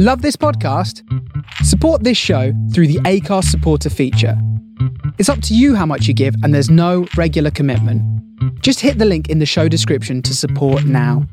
Love 0.00 0.22
this 0.22 0.36
podcast? 0.36 1.02
Support 1.64 2.04
this 2.04 2.16
show 2.16 2.52
through 2.72 2.86
the 2.86 3.00
Acast 3.00 3.46
supporter 3.46 3.90
feature. 3.90 4.40
It's 5.18 5.28
up 5.28 5.42
to 5.42 5.56
you 5.56 5.74
how 5.74 5.86
much 5.86 6.06
you 6.06 6.14
give, 6.14 6.36
and 6.44 6.54
there's 6.54 6.70
no 6.70 7.08
regular 7.16 7.50
commitment. 7.50 8.00
Just 8.62 8.78
hit 8.78 8.98
the 8.98 9.04
link 9.04 9.28
in 9.28 9.40
the 9.40 9.44
show 9.44 9.66
description 9.66 10.22
to 10.22 10.36
support 10.36 10.84
now. 10.84 11.26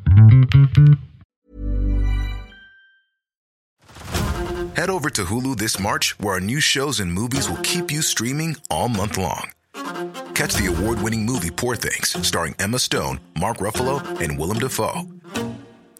Head 4.73 4.89
over 4.89 5.11
to 5.11 5.25
Hulu 5.25 5.57
this 5.59 5.79
March, 5.79 6.17
where 6.17 6.33
our 6.33 6.39
new 6.39 6.59
shows 6.59 6.99
and 6.99 7.13
movies 7.13 7.47
will 7.47 7.61
keep 7.61 7.91
you 7.91 8.01
streaming 8.01 8.57
all 8.71 8.89
month 8.89 9.19
long. 9.19 9.51
Catch 10.33 10.55
the 10.55 10.73
award 10.75 11.03
winning 11.03 11.23
movie 11.23 11.51
Poor 11.51 11.75
Things, 11.75 12.15
starring 12.27 12.55
Emma 12.57 12.79
Stone, 12.79 13.19
Mark 13.39 13.57
Ruffalo, 13.57 14.01
and 14.19 14.39
Willem 14.39 14.57
Dafoe. 14.57 15.03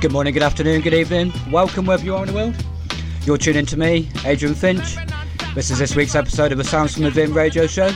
Good 0.00 0.12
morning, 0.12 0.32
good 0.32 0.44
afternoon, 0.44 0.82
good 0.82 0.94
evening. 0.94 1.32
Welcome 1.50 1.84
wherever 1.86 2.04
you 2.04 2.14
are 2.14 2.22
in 2.22 2.28
the 2.28 2.34
world. 2.34 2.54
You're 3.24 3.36
tuning 3.36 3.60
in 3.60 3.66
to 3.66 3.76
me, 3.76 4.08
Adrian 4.24 4.54
Finch. 4.54 4.96
This 5.56 5.72
is 5.72 5.80
this 5.80 5.96
week's 5.96 6.14
episode 6.14 6.52
of 6.52 6.58
the 6.58 6.62
Sounds 6.62 6.94
from 6.94 7.02
Within 7.02 7.34
radio 7.34 7.66
show, 7.66 7.90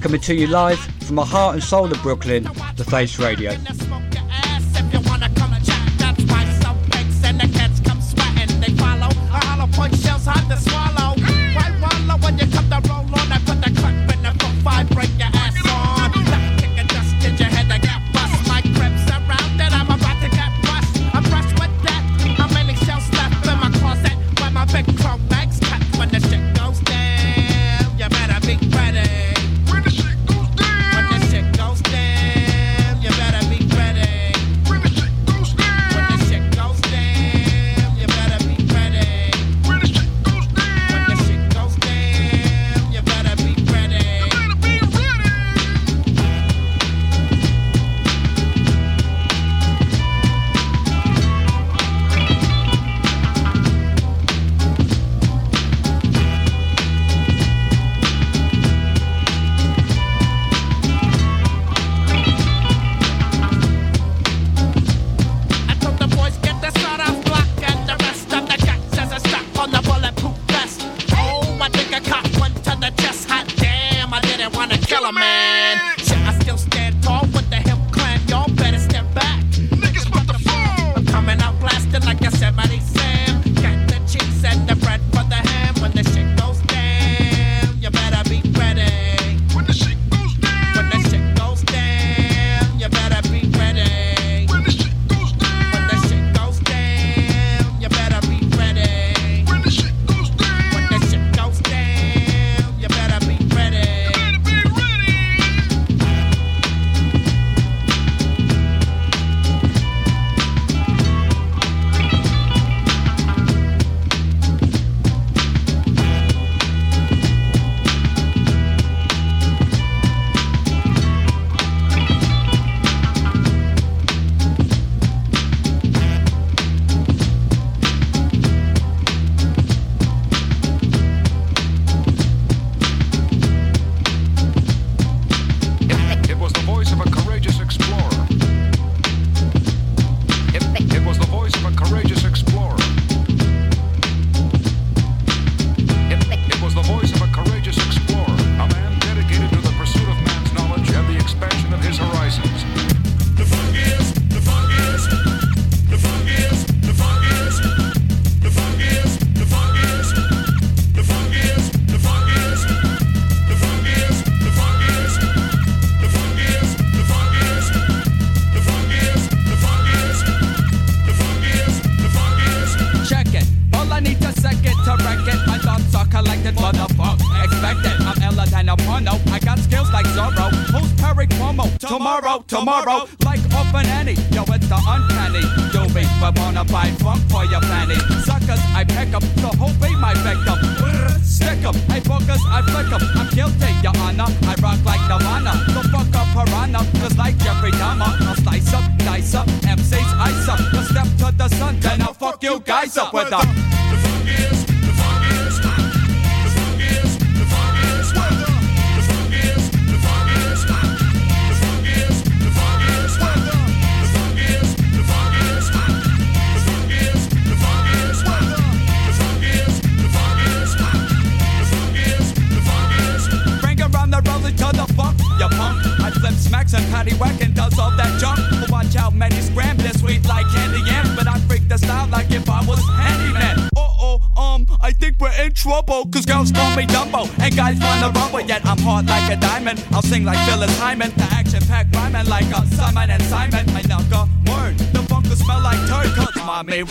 coming 0.00 0.20
to 0.22 0.34
you 0.34 0.48
live 0.48 0.80
from 1.04 1.14
the 1.14 1.24
heart 1.24 1.54
and 1.54 1.62
soul 1.62 1.90
of 1.92 2.02
Brooklyn, 2.02 2.42
The 2.74 2.84
Face 2.84 3.20
Radio. 3.20 3.52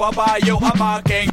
Will 0.03 0.11
buy 0.11 0.37
you 0.43 0.57
a 0.57 0.77
mockingbird. 0.77 1.32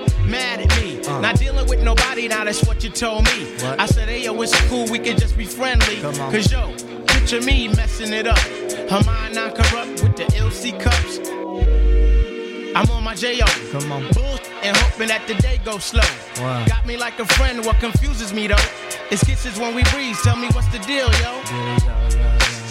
mad 0.31 0.61
at 0.61 0.81
me. 0.81 1.03
Uh. 1.03 1.19
Not 1.19 1.37
dealing 1.37 1.67
with 1.67 1.83
nobody, 1.83 2.27
now 2.27 2.43
that's 2.45 2.63
what 2.65 2.83
you 2.83 2.89
told 2.89 3.25
me. 3.25 3.45
What? 3.61 3.79
I 3.79 3.85
said, 3.85 4.07
hey, 4.07 4.23
yo, 4.23 4.41
it's 4.41 4.59
cool, 4.69 4.87
we 4.89 4.97
can 4.97 5.19
just 5.19 5.37
be 5.37 5.45
friendly. 5.45 6.01
Cause 6.01 6.51
yo, 6.51 6.73
picture 7.07 7.41
me 7.41 7.67
messing 7.67 8.13
it 8.13 8.27
up. 8.27 8.39
Her 8.89 9.03
mind 9.05 9.35
not 9.35 9.55
corrupt 9.55 10.01
with 10.01 10.15
the 10.15 10.23
LC 10.35 10.79
cups. 10.79 11.19
I'm 12.73 12.89
on 12.89 13.03
my 13.03 13.15
J.O. 13.15 13.45
Come 13.71 13.91
on. 13.91 14.03
Bull 14.13 14.39
and 14.63 14.77
hoping 14.77 15.09
that 15.09 15.27
the 15.27 15.35
day 15.35 15.59
goes 15.65 15.83
slow. 15.83 16.01
Wow. 16.37 16.65
Got 16.65 16.85
me 16.85 16.95
like 16.95 17.19
a 17.19 17.25
friend, 17.25 17.65
what 17.65 17.79
confuses 17.79 18.33
me 18.33 18.47
though. 18.47 18.55
It's 19.11 19.23
kisses 19.23 19.59
when 19.59 19.75
we 19.75 19.83
breathe, 19.91 20.15
tell 20.23 20.37
me 20.37 20.47
what's 20.53 20.67
the 20.67 20.79
deal, 20.79 21.11
yo. 21.19 21.41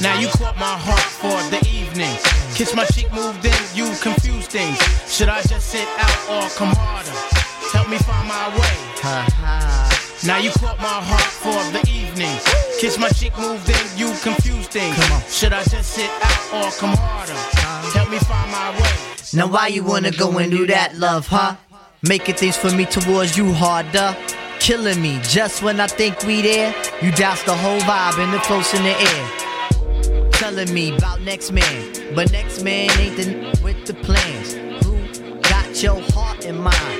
Now 0.00 0.18
you 0.18 0.28
caught 0.28 0.56
my 0.56 0.76
heart 0.80 1.10
for 1.20 1.36
the 1.50 1.60
evening. 1.68 2.16
Kiss 2.54 2.74
my 2.74 2.86
cheek, 2.86 3.12
moved 3.12 3.44
in, 3.44 3.52
you 3.74 3.92
confuse 4.00 4.46
things. 4.46 4.78
Should 5.06 5.28
I 5.28 5.42
just 5.42 5.68
sit 5.68 5.86
out 5.98 6.18
or 6.30 6.48
come 6.56 6.74
harder? 6.74 7.39
Help 7.72 7.88
me 7.88 7.98
find 7.98 8.26
my 8.28 8.48
way. 8.58 8.76
Now 10.26 10.38
you 10.38 10.50
caught 10.50 10.78
my 10.78 11.00
heart 11.00 11.22
for 11.22 11.60
the 11.72 11.80
evening. 11.88 12.36
Kiss 12.78 12.98
my 12.98 13.08
cheek, 13.10 13.36
move 13.38 13.66
in, 13.68 13.98
you 13.98 14.12
confuse 14.22 14.66
things. 14.66 14.94
Come 14.96 15.12
on. 15.12 15.22
Should 15.30 15.52
I 15.52 15.62
just 15.64 15.92
sit 15.92 16.10
out 16.22 16.66
or 16.66 16.70
come 16.72 16.96
harder? 16.96 17.32
Help 17.96 18.10
me 18.10 18.18
find 18.18 18.50
my 18.50 18.70
way. 18.80 18.92
Now 19.34 19.46
why 19.46 19.68
you 19.68 19.84
wanna 19.84 20.10
go 20.10 20.36
and 20.38 20.50
do 20.50 20.66
that, 20.66 20.96
love, 20.96 21.26
huh? 21.28 21.56
Making 22.02 22.34
things 22.34 22.56
for 22.56 22.70
me 22.70 22.84
towards 22.86 23.36
you 23.36 23.52
harder. 23.52 24.16
Killing 24.58 25.00
me 25.00 25.20
just 25.22 25.62
when 25.62 25.80
I 25.80 25.86
think 25.86 26.22
we 26.24 26.42
there. 26.42 26.74
You 27.00 27.12
douse 27.12 27.42
the 27.44 27.54
whole 27.54 27.80
vibe 27.80 28.18
and 28.18 28.32
the 28.32 28.38
close 28.40 28.74
in 28.74 28.82
the 28.82 28.96
air. 28.98 30.30
Telling 30.32 30.72
me 30.74 30.96
about 30.96 31.20
next 31.22 31.52
man, 31.52 32.14
but 32.14 32.30
next 32.32 32.62
man 32.62 32.90
ain't 32.98 33.16
the 33.16 33.60
with 33.62 33.86
the 33.86 33.94
plans. 33.94 34.54
Who 34.84 35.40
got 35.40 35.82
your 35.82 36.00
heart 36.12 36.44
in 36.44 36.58
mind? 36.58 36.99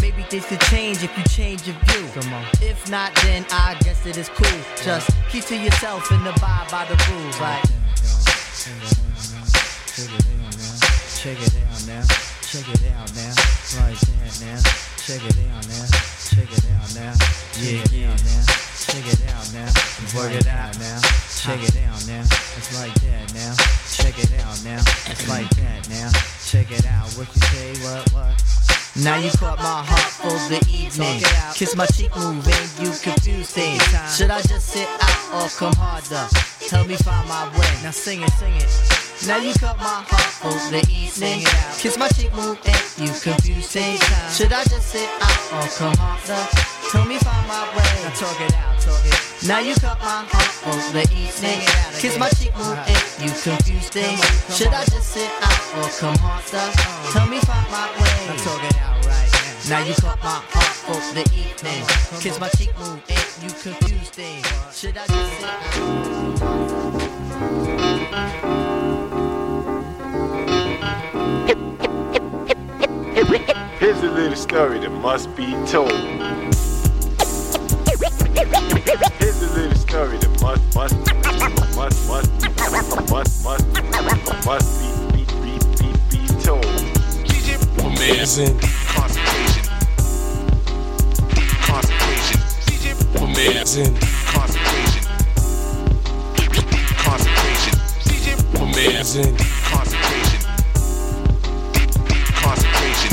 Maybe 0.00 0.22
things 0.22 0.46
could 0.46 0.60
change 0.62 1.02
if 1.02 1.16
you 1.16 1.24
change 1.24 1.66
your 1.66 1.76
view. 1.86 2.08
Come 2.14 2.32
on. 2.32 2.44
If 2.60 2.90
not, 2.90 3.14
then 3.22 3.44
I 3.50 3.76
guess 3.84 4.06
it 4.06 4.16
is 4.16 4.28
cool. 4.28 4.60
Just 4.82 5.10
keep 5.30 5.44
to 5.44 5.56
yourself 5.56 6.10
and 6.10 6.26
abide 6.26 6.68
by 6.70 6.84
the 6.86 6.96
rules. 7.10 7.40
Like, 7.40 7.64
Check 11.18 11.40
it 11.40 11.54
out 11.66 11.86
now. 11.86 12.04
Check 12.42 12.68
it 12.68 12.82
out 12.94 13.10
now. 13.16 13.34
Right 13.76 13.98
there 13.98 14.30
now. 14.46 14.60
Check 15.02 15.24
it 15.24 15.36
out 15.50 15.66
now. 15.66 15.86
Check 16.30 16.52
it 16.52 16.64
out 16.70 16.94
now. 16.94 17.14
Yeah, 17.58 17.82
yeah. 17.90 18.14
Now. 18.14 18.68
Check 18.78 19.04
it 19.04 19.20
out 19.28 19.52
now. 19.52 19.68
Work 20.16 20.32
it 20.32 20.46
out 20.46 20.78
now. 20.78 21.00
Check 21.36 21.60
it 21.62 21.76
out 21.84 22.06
now. 22.06 22.22
It's 22.56 22.72
like 22.78 22.94
that 22.94 23.34
now. 23.34 23.54
Check 23.90 24.18
it 24.18 24.32
out 24.40 24.64
now. 24.64 24.78
It's 25.10 25.28
like 25.28 25.50
that 25.50 25.88
now. 25.90 26.10
Check 26.46 26.70
it 26.70 26.86
out. 26.86 27.10
What 27.18 27.28
you 27.34 27.40
say? 27.42 27.84
What? 27.84 28.12
What? 28.12 28.67
Now 29.02 29.16
you 29.16 29.30
caught 29.30 29.58
my 29.58 29.84
heart 29.86 30.10
for 30.10 30.34
the 30.48 30.58
evening. 30.72 31.22
Kiss 31.54 31.76
my 31.76 31.86
cheek 31.86 32.10
moving, 32.16 32.66
you 32.82 32.90
confused. 32.98 33.54
Should 34.16 34.30
I 34.30 34.40
just 34.42 34.66
sit 34.66 34.88
out 35.00 35.44
or 35.44 35.48
come 35.50 35.74
harder? 35.74 36.26
Help 36.70 36.86
me 36.86 36.96
find 36.96 37.26
my 37.28 37.48
way. 37.56 37.72
Now 37.82 37.92
sing 37.92 38.20
it, 38.22 38.30
sing 38.36 38.52
it. 38.52 38.68
Now 39.26 39.38
you 39.38 39.54
cut 39.54 39.78
my 39.78 40.04
heart 40.04 40.32
for 40.36 40.52
the 40.68 40.84
evening. 40.92 41.40
Kiss 41.80 41.96
my 41.96 42.08
cheek 42.12 42.28
move 42.34 42.60
and 42.60 43.08
you 43.08 43.08
confused 43.20 43.72
things. 43.72 44.04
Should 44.36 44.52
I 44.52 44.62
just 44.64 44.92
sit 44.92 45.08
out 45.16 45.64
or 45.64 45.66
come 45.80 45.96
harder? 45.96 46.44
Tell 46.92 47.06
me 47.08 47.16
find 47.24 47.48
my 47.48 47.64
way. 47.72 47.92
Now 48.04 48.12
talk 48.12 48.40
it 48.40 48.52
out, 48.52 48.76
talk 48.84 49.00
it. 49.00 49.16
Now 49.48 49.60
you 49.60 49.74
cut 49.80 49.98
my 50.00 50.28
heart 50.28 50.52
for 50.60 50.92
the 50.92 51.08
evening. 51.08 51.64
Kiss 51.96 52.18
my 52.18 52.28
cheek 52.36 52.52
move 52.56 52.76
and 52.76 53.24
you 53.24 53.32
confused 53.32 53.92
things. 53.96 54.20
Should 54.52 54.68
I 54.68 54.84
just 54.84 55.08
sit 55.08 55.30
out 55.40 55.62
or 55.80 55.88
come 55.96 56.18
harder? 56.20 56.68
Tell 57.16 57.26
me 57.26 57.40
find 57.48 57.68
my 57.72 57.88
way. 57.96 58.28
Now 58.28 58.36
talk 58.44 58.60
it 58.60 58.76
out 58.76 59.00
right 59.08 59.32
now. 59.32 59.47
Now 59.68 59.84
you 59.84 59.92
caught 59.96 60.18
my 60.24 60.40
heart 60.48 60.74
for 60.86 60.96
the 61.12 61.20
evening. 61.36 61.84
Kiss 62.20 62.40
my 62.40 62.48
cheek 62.48 62.72
move 62.78 63.02
and 63.06 63.42
you 63.42 63.50
confused 63.50 64.14
things. 64.14 64.46
Should 64.74 64.96
I 64.96 65.06
just 65.06 65.32
sit 65.34 65.44
out? 65.44 65.62
Here's 73.78 74.02
a 74.02 74.10
little 74.10 74.36
story 74.36 74.78
that 74.78 74.90
must 74.90 75.36
be 75.36 75.52
told. 75.66 75.92
Here's 79.18 79.42
a 79.42 79.52
little 79.52 79.76
story 79.76 80.16
that 80.16 80.40
must, 80.40 80.74
must, 80.74 80.96
must, 81.76 82.08
must, 82.08 82.08
must, 83.10 83.44
must, 83.44 84.46
must 84.46 85.12
be, 85.12 85.18
be, 85.18 85.24
be, 85.42 85.58
be, 85.76 85.88
be 86.08 86.26
told. 86.42 86.64
Amazing. 87.84 88.58
Amazing. 93.38 93.94
Concentration. 93.94 95.04
Deep 96.34 96.50
Concentration. 97.06 97.74
Amazing. 98.60 99.36
Concentration. 99.62 100.40
Deep 101.72 102.26
Concentration. 102.34 103.12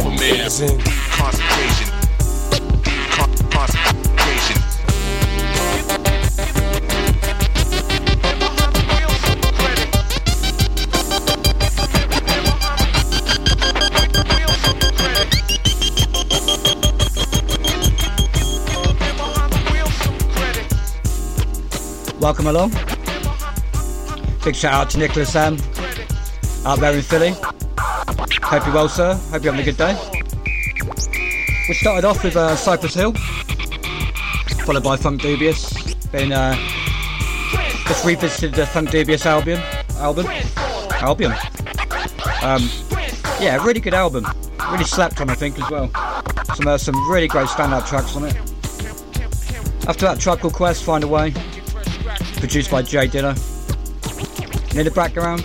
Amazing. 0.00 0.80
Concentration. 0.80 1.88
Con- 3.10 3.36
concentration. 3.50 3.93
Welcome 22.34 22.48
along. 22.48 22.70
Big 24.44 24.56
shout 24.56 24.74
out 24.74 24.90
to 24.90 24.98
Nicholas 24.98 25.32
Sam 25.32 25.56
out 26.66 26.80
there 26.80 26.92
in 26.92 27.00
Philly. 27.00 27.30
Hope 27.78 28.66
you're 28.66 28.74
well, 28.74 28.88
sir. 28.88 29.14
Hope 29.14 29.44
you're 29.44 29.52
having 29.52 29.60
a 29.60 29.64
good 29.64 29.76
day. 29.76 29.96
We 31.68 31.74
started 31.74 32.04
off 32.04 32.24
with 32.24 32.34
uh, 32.34 32.56
Cypress 32.56 32.94
Hill, 32.94 33.12
followed 34.64 34.82
by 34.82 34.96
Funk 34.96 35.22
Dubious. 35.22 35.94
Been 36.06 36.32
uh, 36.32 36.56
just 37.86 38.04
revisited 38.04 38.54
the 38.54 38.66
Funk 38.66 38.90
Dubious 38.90 39.26
album. 39.26 39.60
Album. 39.98 40.26
Album. 40.94 41.32
Um, 42.42 42.68
yeah, 43.40 43.64
really 43.64 43.78
good 43.78 43.94
album. 43.94 44.26
Really 44.72 44.82
slapped 44.82 45.20
on, 45.20 45.30
I 45.30 45.36
think, 45.36 45.56
as 45.60 45.70
well. 45.70 45.88
Some 46.56 46.66
uh, 46.66 46.78
some 46.78 46.96
really 47.08 47.28
great 47.28 47.46
standout 47.46 47.86
tracks 47.86 48.16
on 48.16 48.24
it. 48.24 48.34
After 49.86 50.06
that 50.06 50.18
track 50.18 50.40
called 50.40 50.54
Quest, 50.54 50.82
Find 50.82 51.04
a 51.04 51.06
Way, 51.06 51.32
produced 52.44 52.70
by 52.70 52.82
Jay 52.82 53.08
Dilla. 53.08 53.30
And 54.68 54.80
in 54.80 54.84
the 54.84 54.90
background, 54.90 55.44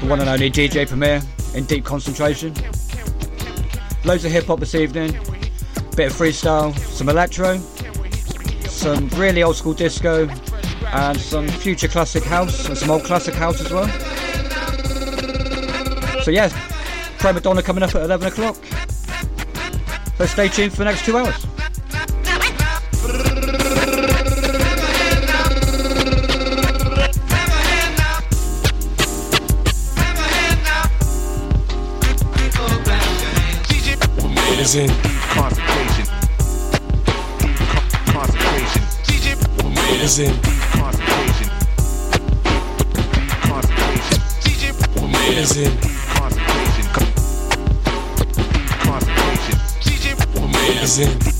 the 0.00 0.06
one 0.06 0.20
and 0.20 0.28
only 0.28 0.50
DJ 0.50 0.86
Premier 0.86 1.22
in 1.54 1.64
deep 1.64 1.82
concentration. 1.82 2.52
Loads 4.04 4.26
of 4.26 4.32
hip 4.32 4.44
hop 4.44 4.60
this 4.60 4.74
evening, 4.74 5.12
bit 5.96 6.10
of 6.10 6.18
freestyle, 6.18 6.78
some 6.78 7.08
electro, 7.08 7.56
some 8.68 9.08
really 9.16 9.42
old 9.42 9.56
school 9.56 9.72
disco, 9.72 10.28
and 10.92 11.18
some 11.18 11.48
future 11.48 11.88
classic 11.88 12.22
house, 12.22 12.68
and 12.68 12.76
some 12.76 12.90
old 12.90 13.02
classic 13.02 13.32
house 13.32 13.62
as 13.62 13.72
well. 13.72 13.88
So 16.22 16.30
yeah, 16.30 16.50
Pro 17.18 17.32
Madonna 17.32 17.62
coming 17.62 17.82
up 17.82 17.94
at 17.94 18.02
11 18.02 18.28
o'clock. 18.28 18.56
So 20.18 20.26
stay 20.26 20.48
tuned 20.48 20.72
for 20.72 20.78
the 20.80 20.84
next 20.84 21.06
two 21.06 21.16
hours. 21.16 21.47
Amazing. 34.68 34.90
Concentration. 35.32 36.06
Con- 37.38 37.54
concentration. 38.12 38.84
Amazing. 39.64 40.34
Concentration. 40.76 41.48
Concentration. 43.48 44.20
Amazing. 45.04 45.72
Concentration. 46.12 46.86
Con- 46.92 47.12
Concentration. 48.84 49.56
Amazing. 50.36 51.37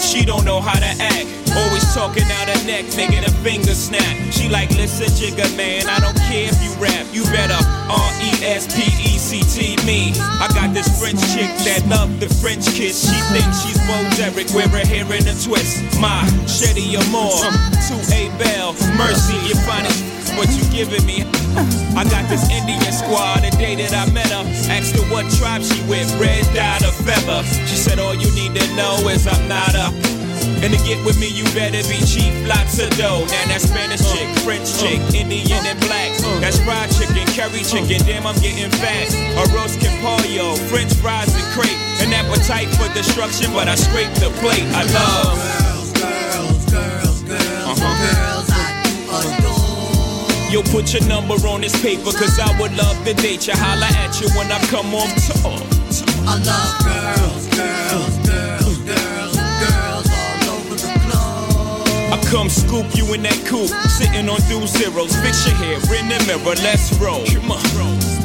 She 0.00 0.24
don't 0.24 0.44
know 0.44 0.60
how 0.60 0.78
to 0.78 0.92
act. 1.02 1.26
Always 1.54 1.86
talking 1.94 2.24
out 2.24 2.48
her 2.48 2.66
neck, 2.66 2.84
making 2.96 3.22
her 3.22 3.34
finger 3.42 3.74
snap. 3.74 4.16
She 4.32 4.48
like, 4.48 4.70
listen, 4.70 5.06
Jigga 5.14 5.46
man, 5.56 5.86
I 5.88 6.00
don't 6.00 6.18
care 6.26 6.50
if 6.50 6.58
you 6.62 6.74
rap. 6.82 7.06
You 7.12 7.22
better 7.30 7.58
R-E-S-P-E-C-T 7.90 9.76
me. 9.86 10.12
I 10.18 10.48
got 10.54 10.74
this 10.74 10.90
French 10.98 11.20
chick 11.30 11.50
that 11.68 11.86
love 11.86 12.18
the 12.18 12.28
French 12.42 12.66
kiss. 12.74 13.06
She 13.06 13.18
thinks 13.30 13.62
she's 13.62 13.78
Bo 13.86 13.94
Derek, 14.18 14.50
wear 14.50 14.68
her 14.68 14.84
hair 14.84 15.06
in 15.14 15.26
a 15.28 15.34
twist. 15.38 15.78
My 16.00 16.26
Shetty 16.50 16.98
Amore, 16.98 17.46
to 17.86 17.94
A 18.10 18.30
Bell, 18.38 18.74
Mercy, 18.98 19.38
you 19.46 19.54
finest 19.62 20.23
what 20.36 20.48
you 20.56 20.64
giving 20.70 21.04
me. 21.06 21.22
I 21.96 22.02
got 22.10 22.26
this 22.28 22.50
Indian 22.50 22.82
squad 22.92 23.42
the 23.46 23.50
day 23.56 23.74
that 23.76 23.94
I 23.94 24.10
met 24.12 24.30
her. 24.30 24.42
Asked 24.70 24.96
her 24.96 25.04
what 25.12 25.30
tribe 25.38 25.62
she 25.62 25.78
with, 25.86 26.10
red 26.18 26.42
dot 26.54 26.82
or 26.82 26.92
feather. 27.06 27.42
She 27.70 27.76
said 27.76 27.98
all 27.98 28.14
you 28.14 28.30
need 28.34 28.54
to 28.58 28.66
know 28.74 28.96
is 29.08 29.26
I'm 29.26 29.46
not 29.48 29.74
a. 29.74 29.94
And 30.60 30.72
to 30.72 30.80
get 30.84 30.98
with 31.06 31.18
me, 31.20 31.28
you 31.28 31.44
better 31.54 31.80
be 31.88 32.00
cheap, 32.04 32.32
lots 32.48 32.78
of 32.82 32.90
dough. 32.96 33.24
Now 33.30 33.44
that's 33.48 33.64
Spanish 33.68 34.02
chick, 34.12 34.28
French 34.44 34.66
chick, 34.80 34.98
Indian 35.14 35.62
and 35.64 35.78
black. 35.80 36.10
That's 36.40 36.58
fried 36.64 36.90
chicken, 36.90 37.24
curry 37.36 37.62
chicken, 37.62 38.00
damn 38.04 38.26
I'm 38.26 38.36
getting 38.42 38.70
fat. 38.82 39.08
Arroz 39.40 39.78
con 39.78 39.94
pollo, 40.02 40.56
French 40.68 40.92
fries 40.94 41.32
and 41.34 41.46
crepe. 41.54 41.78
An 42.02 42.12
appetite 42.12 42.68
for 42.76 42.92
destruction, 42.92 43.52
but 43.52 43.68
I 43.68 43.74
scrape 43.76 44.12
the 44.18 44.30
plate. 44.42 44.66
I 44.74 44.82
love. 44.92 45.38
Girls, 45.38 45.92
girls, 46.02 47.22
girls, 47.22 47.22
Uh-huh. 47.70 47.78
girls 47.78 48.02
do 48.02 48.04
adore. 48.18 48.33
Yo, 50.54 50.62
put 50.70 50.94
your 50.94 51.02
number 51.08 51.34
on 51.48 51.62
this 51.62 51.74
paper, 51.82 52.12
cause 52.12 52.38
I 52.38 52.46
would 52.60 52.70
love 52.76 53.04
to 53.06 53.12
date 53.14 53.48
you. 53.48 53.54
Holla 53.56 53.86
at 53.86 54.20
you 54.20 54.28
when 54.38 54.52
I 54.52 54.60
come 54.70 54.94
on 54.94 55.08
tour. 55.26 55.58
I 56.30 56.38
love 56.46 56.78
girls, 56.86 57.48
girls, 57.48 57.90
girls, 57.90 58.13
come 62.34 62.50
scoop 62.50 62.90
you 62.98 63.06
in 63.14 63.22
that 63.22 63.38
coupe, 63.46 63.70
sitting 63.86 64.26
on 64.26 64.42
two 64.50 64.66
zeros. 64.66 65.14
Fix 65.22 65.46
your 65.46 65.54
hair 65.54 65.78
in 65.94 66.10
the 66.10 66.18
mirror, 66.26 66.58
let's 66.66 66.90
roll. 66.98 67.22
Come 67.30 67.54
on. 67.54 67.62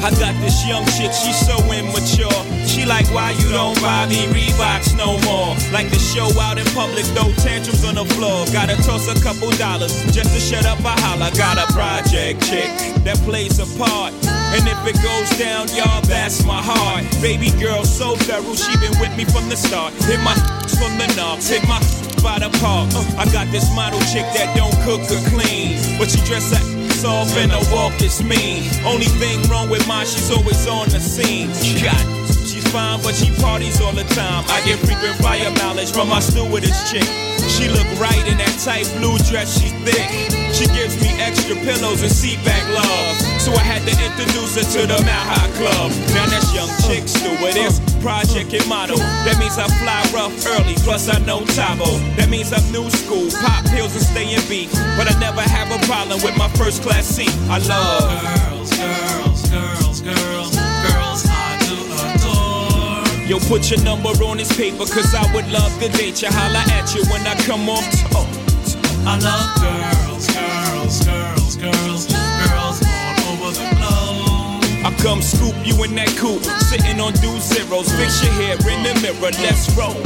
I 0.02 0.10
got 0.18 0.34
this 0.42 0.66
young 0.66 0.82
chick, 0.98 1.14
she's 1.14 1.38
so 1.38 1.54
immature. 1.70 2.34
She 2.66 2.82
like, 2.82 3.06
why 3.14 3.38
you 3.38 3.46
don't 3.54 3.78
buy 3.78 4.10
me 4.10 4.26
Reeboks 4.34 4.98
no 4.98 5.14
more? 5.22 5.54
Like 5.70 5.94
the 5.94 6.00
show 6.02 6.26
out 6.42 6.58
in 6.58 6.66
public, 6.74 7.06
throw 7.14 7.30
tantrums 7.38 7.86
on 7.86 7.94
the 7.94 8.06
floor. 8.18 8.50
Gotta 8.50 8.74
toss 8.82 9.06
a 9.06 9.14
couple 9.22 9.50
dollars 9.62 9.94
just 10.10 10.34
to 10.34 10.40
shut 10.42 10.66
up 10.66 10.80
a 10.82 10.94
holler. 11.06 11.30
Got 11.38 11.62
a 11.62 11.70
project 11.70 12.42
chick 12.42 12.66
that 13.06 13.14
plays 13.22 13.62
a 13.62 13.68
part. 13.78 14.10
And 14.26 14.66
if 14.66 14.80
it 14.90 14.98
goes 14.98 15.30
down, 15.38 15.70
y'all, 15.70 16.02
that's 16.10 16.42
my 16.42 16.58
heart. 16.58 17.06
Baby 17.22 17.54
girl, 17.62 17.84
so 17.84 18.16
thorough, 18.26 18.58
she 18.58 18.74
been 18.82 18.98
with 18.98 19.14
me 19.14 19.22
from 19.22 19.46
the 19.48 19.56
start. 19.56 19.94
Hit 20.10 20.18
my 20.26 20.34
from 20.82 20.98
the 20.98 21.06
knocks, 21.14 21.46
hit 21.46 21.62
my 21.68 21.78
by 22.22 22.38
the 22.38 22.50
park. 22.60 22.88
I 23.16 23.24
got 23.32 23.48
this 23.50 23.68
model 23.74 24.00
chick 24.12 24.24
that 24.36 24.52
don't 24.56 24.74
cook 24.84 25.00
or 25.10 25.20
clean, 25.32 25.76
but 25.98 26.10
she 26.10 26.20
dress 26.24 26.52
ass 26.52 27.04
off 27.04 27.32
and 27.36 27.52
her 27.52 27.64
walk 27.72 28.00
is 28.02 28.22
mean. 28.22 28.68
Only 28.84 29.08
thing 29.20 29.40
wrong 29.48 29.68
with 29.68 29.86
mine, 29.88 30.06
she's 30.06 30.30
always 30.30 30.66
on 30.66 30.88
the 30.88 31.00
scene. 31.00 31.48
God, 31.80 32.04
she's 32.46 32.66
fine, 32.68 33.00
but 33.02 33.14
she 33.14 33.32
parties 33.40 33.80
all 33.80 33.92
the 33.92 34.04
time. 34.14 34.44
I 34.48 34.60
get 34.64 34.78
frequent 34.80 35.16
fire 35.16 35.50
mileage 35.62 35.92
from 35.92 36.08
my 36.08 36.20
stewardess 36.20 36.90
chick. 36.90 37.08
She 37.48 37.68
look 37.68 37.88
right 37.98 38.24
in 38.28 38.38
that 38.38 38.56
tight 38.62 38.88
blue 38.98 39.16
dress, 39.28 39.60
she's 39.60 39.72
thick. 39.84 40.08
She 40.54 40.66
gives 40.76 41.00
me 41.00 41.08
extra 41.20 41.56
pillows 41.56 42.02
and 42.02 42.12
seat 42.12 42.42
back 42.44 42.62
love. 42.74 43.29
So 43.40 43.56
I 43.56 43.64
had 43.64 43.80
to 43.88 43.94
introduce 43.96 44.52
her 44.60 44.66
to 44.76 44.80
the 44.84 45.00
Mount 45.00 45.26
High 45.32 45.48
Club. 45.56 45.88
Now 46.12 46.28
that's 46.28 46.52
young 46.52 46.68
chick 46.84 47.08
stewardess, 47.08 47.80
project 48.04 48.52
and 48.52 48.68
model. 48.68 49.00
That 49.24 49.40
means 49.40 49.56
I 49.56 49.64
fly 49.80 50.04
rough 50.12 50.36
early, 50.44 50.76
plus 50.84 51.08
I 51.08 51.16
know 51.24 51.40
Tae 51.56 51.72
Bo. 51.80 51.88
That 52.20 52.28
means 52.28 52.52
I'm 52.52 52.60
new 52.68 52.84
school, 52.92 53.32
pop 53.40 53.64
pills 53.72 53.96
and 53.96 54.04
stay 54.04 54.28
in 54.28 54.44
beat. 54.44 54.68
But 55.00 55.08
I 55.08 55.16
never 55.24 55.40
have 55.40 55.72
a 55.72 55.80
problem 55.88 56.20
with 56.20 56.36
my 56.36 56.52
first 56.60 56.84
class 56.84 57.08
seat. 57.08 57.32
I 57.48 57.64
love 57.64 58.12
girls, 58.20 58.76
girls, 58.76 59.40
girls, 59.48 59.98
girls, 60.04 60.52
girls 60.84 61.20
I 61.24 61.56
do 61.64 61.80
adore. 62.12 63.24
Yo, 63.24 63.40
put 63.48 63.72
your 63.72 63.80
number 63.80 64.12
on 64.20 64.36
this 64.36 64.52
paper, 64.52 64.84
cause 64.84 65.16
I 65.16 65.24
would 65.32 65.48
love 65.48 65.72
to 65.80 65.88
date 65.96 66.20
you. 66.20 66.28
Holla 66.28 66.60
at 66.76 66.92
you 66.92 67.08
when 67.08 67.24
I 67.24 67.32
come 67.48 67.72
off 67.72 67.88
tour. 68.04 68.20
Oh, 68.20 68.28
I 69.08 69.16
love 69.16 69.48
girls, 69.64 69.79
I 74.80 74.88
come 75.04 75.20
scoop 75.20 75.52
you 75.60 75.76
in 75.84 75.94
that 76.00 76.08
coupe, 76.16 76.40
sitting 76.72 77.00
on 77.04 77.12
two 77.12 77.36
zeros. 77.36 77.92
Fix 77.92 78.24
your 78.24 78.32
hair 78.40 78.56
in 78.64 78.80
the 78.80 78.96
mirror, 79.04 79.32
let's 79.44 79.68
roll. 79.76 80.00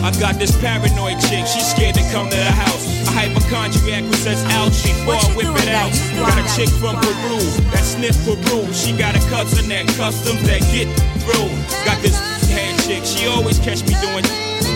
I 0.00 0.08
got 0.16 0.40
this 0.40 0.56
paranoid 0.56 1.20
chick, 1.28 1.44
she's 1.44 1.68
scared 1.68 2.00
to 2.00 2.04
come 2.08 2.32
to 2.32 2.36
the 2.36 2.52
house. 2.52 2.88
A 3.04 3.12
hypochondriac 3.12 4.04
who 4.08 4.16
says 4.16 4.40
ouchie, 4.56 4.96
boy, 5.04 5.20
whip 5.36 5.52
it 5.60 5.68
out. 5.68 5.92
Got 6.16 6.32
a 6.32 6.44
chick 6.56 6.72
from 6.80 6.96
Peru 6.96 7.44
that 7.76 7.84
sniff 7.84 8.16
Peru. 8.24 8.64
She 8.72 8.96
got 8.96 9.12
a 9.16 9.22
cousin 9.28 9.68
that 9.68 9.84
customs 10.00 10.40
that 10.48 10.64
get 10.72 10.88
through. 11.20 11.52
Got 11.84 12.00
this 12.00 12.16
head 12.48 12.72
chick, 12.88 13.04
she 13.04 13.28
always 13.28 13.58
catch 13.60 13.84
me 13.84 14.00
doing 14.00 14.24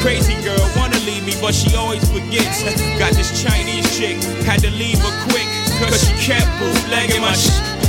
crazy 0.05 0.37
girl, 0.45 0.61
wanna 0.77 1.01
leave 1.09 1.25
me, 1.25 1.33
but 1.41 1.55
she 1.55 1.75
always 1.77 2.05
forgets. 2.13 2.61
Got 3.01 3.17
this 3.17 3.33
Chinese 3.41 3.89
chick, 3.97 4.21
had 4.45 4.61
to 4.61 4.71
leave 4.71 5.01
her 5.01 5.15
quick, 5.33 5.49
cause 5.81 5.97
she 6.05 6.13
kept 6.29 6.49
bootlegging 6.61 7.21
my 7.21 7.33
shit. 7.33 7.80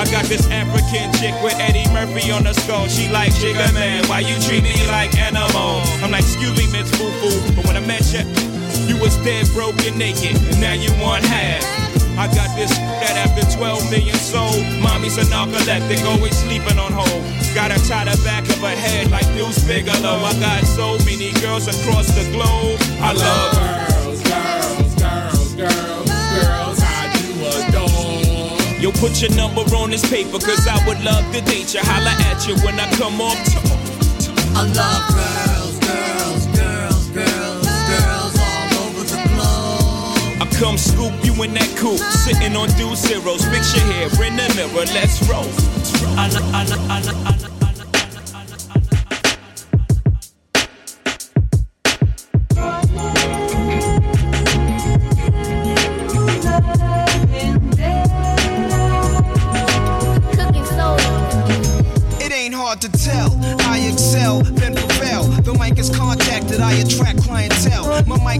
I 0.00 0.08
got 0.10 0.24
this 0.24 0.48
African 0.48 1.12
chick 1.20 1.36
with 1.44 1.52
Eddie 1.60 1.84
Murphy 1.92 2.32
on 2.32 2.42
the 2.42 2.54
skull. 2.54 2.88
She 2.88 3.12
like 3.12 3.32
Jigga 3.36 3.68
man, 3.74 4.08
why 4.08 4.20
you 4.20 4.32
treat 4.40 4.64
me 4.64 4.72
like 4.88 5.12
animal? 5.20 5.84
I'm 6.00 6.10
like, 6.10 6.24
excuse 6.24 6.56
me, 6.56 6.64
Miss 6.72 6.88
Foo 6.96 7.12
Foo, 7.20 7.36
but 7.52 7.66
when 7.68 7.76
I 7.76 7.84
met 7.84 8.08
you, 8.08 8.24
you 8.88 8.96
was 8.96 9.14
dead, 9.20 9.44
broken, 9.52 9.98
naked, 9.98 10.40
and 10.40 10.58
now 10.58 10.72
you 10.72 10.88
want 11.04 11.22
half. 11.28 11.60
I 12.16 12.32
got 12.32 12.48
this 12.56 12.72
that 12.72 13.12
after 13.28 13.44
12 13.52 13.90
million 13.90 14.16
sold, 14.16 14.64
mommy's 14.80 15.20
a 15.20 15.28
narcoleptic, 15.28 16.00
always 16.08 16.32
sleeping 16.32 16.78
on 16.80 16.96
hold. 16.96 17.20
Got 17.52 17.68
her 17.68 17.80
tie 17.84 18.08
the 18.08 18.16
back 18.24 18.48
of 18.48 18.56
her 18.64 18.72
head 18.72 19.10
like 19.10 19.28
Deuce 19.36 19.60
Bigalow. 19.68 20.16
I 20.24 20.32
got 20.40 20.64
so 20.64 20.96
many 21.04 21.32
girls 21.44 21.68
across 21.68 22.08
the 22.16 22.24
globe. 22.32 22.80
I 23.04 23.12
love 23.12 23.52
girls, 23.52 24.22
girls, 24.24 24.94
girls, 24.96 25.54
girls. 25.60 25.89
Yo, 28.80 28.90
put 28.92 29.20
your 29.20 29.30
number 29.36 29.60
on 29.76 29.90
this 29.90 30.08
paper, 30.08 30.38
cause 30.38 30.66
I 30.66 30.76
would 30.86 31.02
love 31.04 31.24
to 31.34 31.40
date 31.42 31.74
you. 31.74 31.80
Holla 31.82 32.12
at 32.32 32.46
you 32.48 32.56
when 32.64 32.80
I 32.80 32.90
come 32.96 33.20
off 33.20 33.36
tour. 33.52 33.76
I 34.56 34.64
love 34.72 35.04
girls, 35.12 35.76
girls, 35.84 36.46
girls, 36.56 37.06
girls, 37.12 37.66
girls 37.92 38.34
all 38.40 38.88
over 38.88 39.04
the 39.04 39.20
globe. 39.36 40.40
I 40.40 40.48
come 40.58 40.78
scoop 40.78 41.12
you 41.22 41.34
in 41.42 41.52
that 41.54 41.68
coupe, 41.76 42.00
sitting 42.24 42.56
on 42.56 42.68
two 42.80 42.96
zeros. 42.96 43.44
Fix 43.52 43.76
your 43.76 43.84
hair 43.92 44.08
in 44.24 44.36
the 44.36 44.48
mirror, 44.56 44.86
let's 44.96 45.20
roll. 45.28 45.44
I 46.16 46.28
lo- 46.32 46.50
I 46.56 46.64
lo- 46.64 46.86
I 46.88 47.00
lo- 47.02 47.22
I 47.26 47.36
lo- 47.36 47.59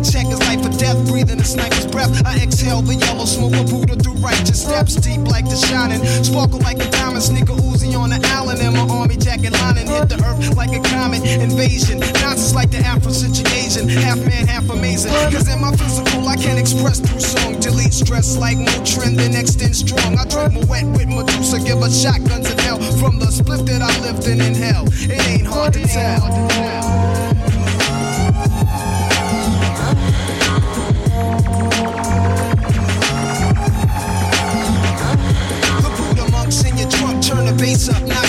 mic 0.00 0.12
check 0.12 0.26
is 0.26 0.40
life 0.40 0.64
or 0.64 0.76
death, 0.78 0.96
breathing 1.08 1.40
a 1.40 1.44
sniper's 1.44 1.86
breath. 1.86 2.10
I 2.26 2.36
exhale 2.36 2.82
the 2.82 2.94
yellow 2.94 3.24
smoke 3.24 3.54
of 3.54 3.70
Buddha 3.70 3.96
through 3.96 4.14
righteous 4.14 4.62
steps. 4.62 4.94
Deep 4.96 5.20
like 5.28 5.44
the 5.44 5.56
shining, 5.56 6.04
sparkle 6.24 6.58
like 6.60 6.78
a 6.78 6.90
diamond. 6.90 7.22
Sneaker 7.22 7.54
Uzi 7.54 7.96
on 7.98 8.10
the 8.10 8.20
island, 8.34 8.60
and 8.60 8.74
my 8.74 8.86
army 8.94 9.16
jacket 9.16 9.52
lining 9.52 9.86
hit 9.86 10.08
the 10.08 10.16
earth 10.24 10.56
like 10.56 10.72
a 10.72 10.80
comet 10.80 11.24
invasion. 11.24 12.00
Nonsense 12.00 12.54
like 12.54 12.70
the 12.70 12.78
Afro-Asian, 12.78 13.88
half 13.88 14.18
man, 14.18 14.46
half 14.46 14.68
amazing. 14.70 15.12
Cause 15.32 15.48
in 15.48 15.60
my 15.60 15.72
physical, 15.76 16.26
I 16.28 16.36
can't 16.36 16.58
express 16.58 17.00
through 17.00 17.20
song. 17.20 17.60
Delete 17.60 17.92
stress 17.92 18.36
like 18.36 18.56
Motrin, 18.56 19.16
then 19.16 19.34
extend 19.34 19.76
strong. 19.76 20.16
I 20.16 20.24
drink 20.24 20.54
my 20.54 20.64
wet 20.64 20.86
with 20.96 21.08
Medusa, 21.08 21.60
give 21.60 21.80
her 21.80 21.90
shotguns 21.90 22.50
in 22.50 22.58
hell. 22.58 22.80
From 22.98 23.18
the 23.18 23.30
split 23.30 23.66
that 23.66 23.82
I 23.82 23.92
lived 24.00 24.26
in 24.26 24.40
in 24.40 24.54
hell, 24.54 24.84
it 24.88 25.20
ain't 25.28 25.46
hard 25.46 25.74
to 25.74 25.84
tell. 25.84 27.29
Turn 37.60 37.94
up. 37.94 38.08
Not 38.08 38.19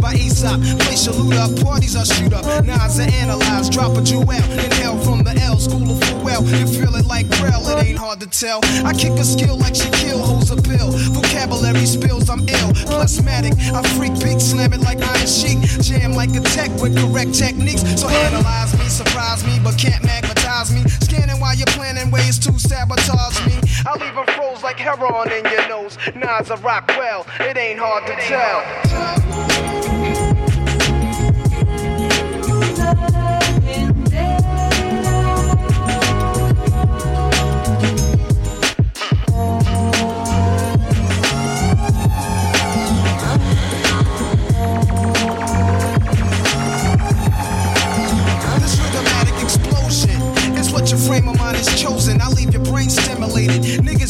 by 0.00 0.14
Aesop. 0.14 0.60
Place 0.80 1.06
your 1.06 1.14
loot 1.14 1.34
up, 1.34 1.50
parties 1.62 1.96
I 1.96 2.04
shoot 2.04 2.32
up. 2.32 2.44
Nas 2.64 2.98
are 3.00 3.10
analyze, 3.22 3.68
drop 3.70 3.96
a 3.96 4.02
jewel. 4.02 4.30
Inhale 4.30 4.98
from 5.04 5.22
the 5.24 5.34
L, 5.42 5.58
school 5.58 5.90
of 5.90 6.02
full 6.04 6.24
well. 6.24 6.42
You 6.44 6.66
feel 6.66 6.94
it 6.96 7.06
like 7.06 7.28
Braille, 7.38 7.66
it 7.68 7.86
ain't 7.86 7.98
hard 7.98 8.20
to 8.20 8.26
tell. 8.26 8.60
I 8.84 8.92
kick 8.92 9.12
a 9.12 9.24
skill 9.24 9.56
like 9.56 9.74
Shaquille 9.74 10.20
holds 10.20 10.50
a 10.50 10.56
pill. 10.56 10.90
Vocabulary 11.12 11.86
spills, 11.86 12.28
I'm 12.28 12.40
ill. 12.40 12.70
Plasmatic, 12.88 13.54
I 13.72 13.82
freak 13.96 14.14
big, 14.20 14.40
slam 14.40 14.72
it 14.72 14.80
like 14.80 15.00
iron 15.00 15.26
sheet. 15.26 15.58
Jam 15.82 16.12
like 16.12 16.34
a 16.34 16.40
tech 16.40 16.70
with 16.80 16.96
correct 16.96 17.34
techniques. 17.34 17.82
So 18.00 18.08
analyze 18.08 18.76
me, 18.78 18.86
surprise 18.88 19.44
me, 19.44 19.58
but 19.62 19.78
can't 19.78 20.04
magnetize 20.04 20.72
me. 20.72 20.82
Scanning 21.00 21.40
while 21.40 21.54
you're 21.54 21.66
planning 21.78 22.10
ways 22.10 22.38
to 22.40 22.58
sabotage 22.58 23.38
me. 23.46 23.54
I 23.86 23.92
leave 23.98 24.14
them 24.14 24.26
froze 24.34 24.62
like 24.62 24.78
heroin 24.78 25.30
in 25.32 25.44
your 25.44 25.68
nose. 25.68 25.96
Nas 26.14 26.50
a 26.50 26.56
rock 26.56 26.88
well, 26.88 27.26
it 27.40 27.56
ain't 27.56 27.78
hard 27.78 28.06
to 28.06 28.14
tell. 28.26 29.85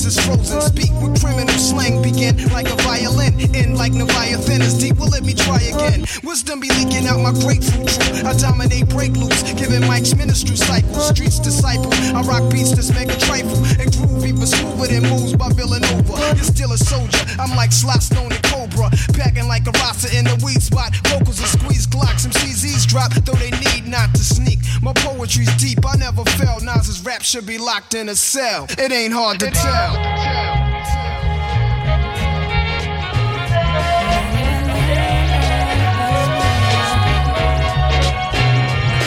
Is 0.06 0.18
frozen. 0.24 0.60
Speak 0.60 0.92
with 1.02 1.20
criminal 1.20 1.58
slang. 1.58 2.02
Begin 2.02 2.36
like 2.54 2.70
a 2.70 2.76
violin. 2.86 3.34
End 3.54 3.76
like. 3.76 3.96
Leviathan 3.96 4.60
is 4.60 4.76
deep, 4.76 4.98
well 4.98 5.08
let 5.08 5.24
me 5.24 5.32
try 5.32 5.60
again. 5.62 6.04
Wisdom 6.22 6.60
be 6.60 6.68
leaking 6.76 7.06
out 7.06 7.18
my 7.18 7.32
grapefruit 7.32 7.88
true. 7.88 8.28
I 8.28 8.36
dominate 8.36 8.88
break 8.88 9.16
loops, 9.16 9.42
giving 9.54 9.80
Mike's 9.86 10.14
ministry 10.14 10.56
cycles. 10.56 11.08
Streets 11.08 11.38
disciple, 11.38 11.88
I 12.12 12.20
rock 12.22 12.52
beats 12.52 12.72
that's 12.76 12.92
mega 12.92 13.16
trifle. 13.16 13.56
And 13.80 13.88
groove 13.96 14.26
even 14.26 14.46
smoother 14.46 14.88
than 14.88 15.08
moves 15.08 15.34
by 15.34 15.48
Villanova. 15.50 16.12
You're 16.36 16.44
still 16.44 16.72
a 16.72 16.78
soldier, 16.78 17.24
I'm 17.38 17.56
like 17.56 17.72
Slot 17.72 18.02
Stone 18.02 18.32
and 18.32 18.42
Cobra. 18.44 18.90
Packing 19.14 19.48
like 19.48 19.66
a 19.66 19.72
roster 19.80 20.12
in 20.12 20.24
the 20.24 20.36
weed 20.44 20.60
spot. 20.60 20.94
Vocals 21.08 21.40
are 21.40 21.48
squeeze 21.48 21.86
Glocks, 21.86 22.28
some 22.28 22.32
CZs 22.32 22.86
drop, 22.86 23.14
though 23.24 23.38
they 23.40 23.50
need 23.50 23.85
not 23.88 24.12
to 24.14 24.24
sneak. 24.24 24.58
My 24.82 24.92
poetry's 24.92 25.54
deep, 25.56 25.78
I 25.86 25.96
never 25.96 26.24
fell. 26.24 26.60
Nas's 26.60 27.04
rap 27.04 27.22
should 27.22 27.46
be 27.46 27.58
locked 27.58 27.94
in 27.94 28.08
a 28.08 28.16
cell. 28.16 28.66
It 28.70 28.92
ain't 28.92 29.12
hard 29.12 29.40
to 29.40 29.50
tell. 29.50 29.92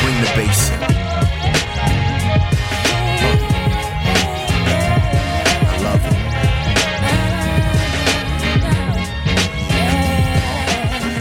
Bring 0.02 0.22
the 0.22 0.32
bass. 0.36 0.70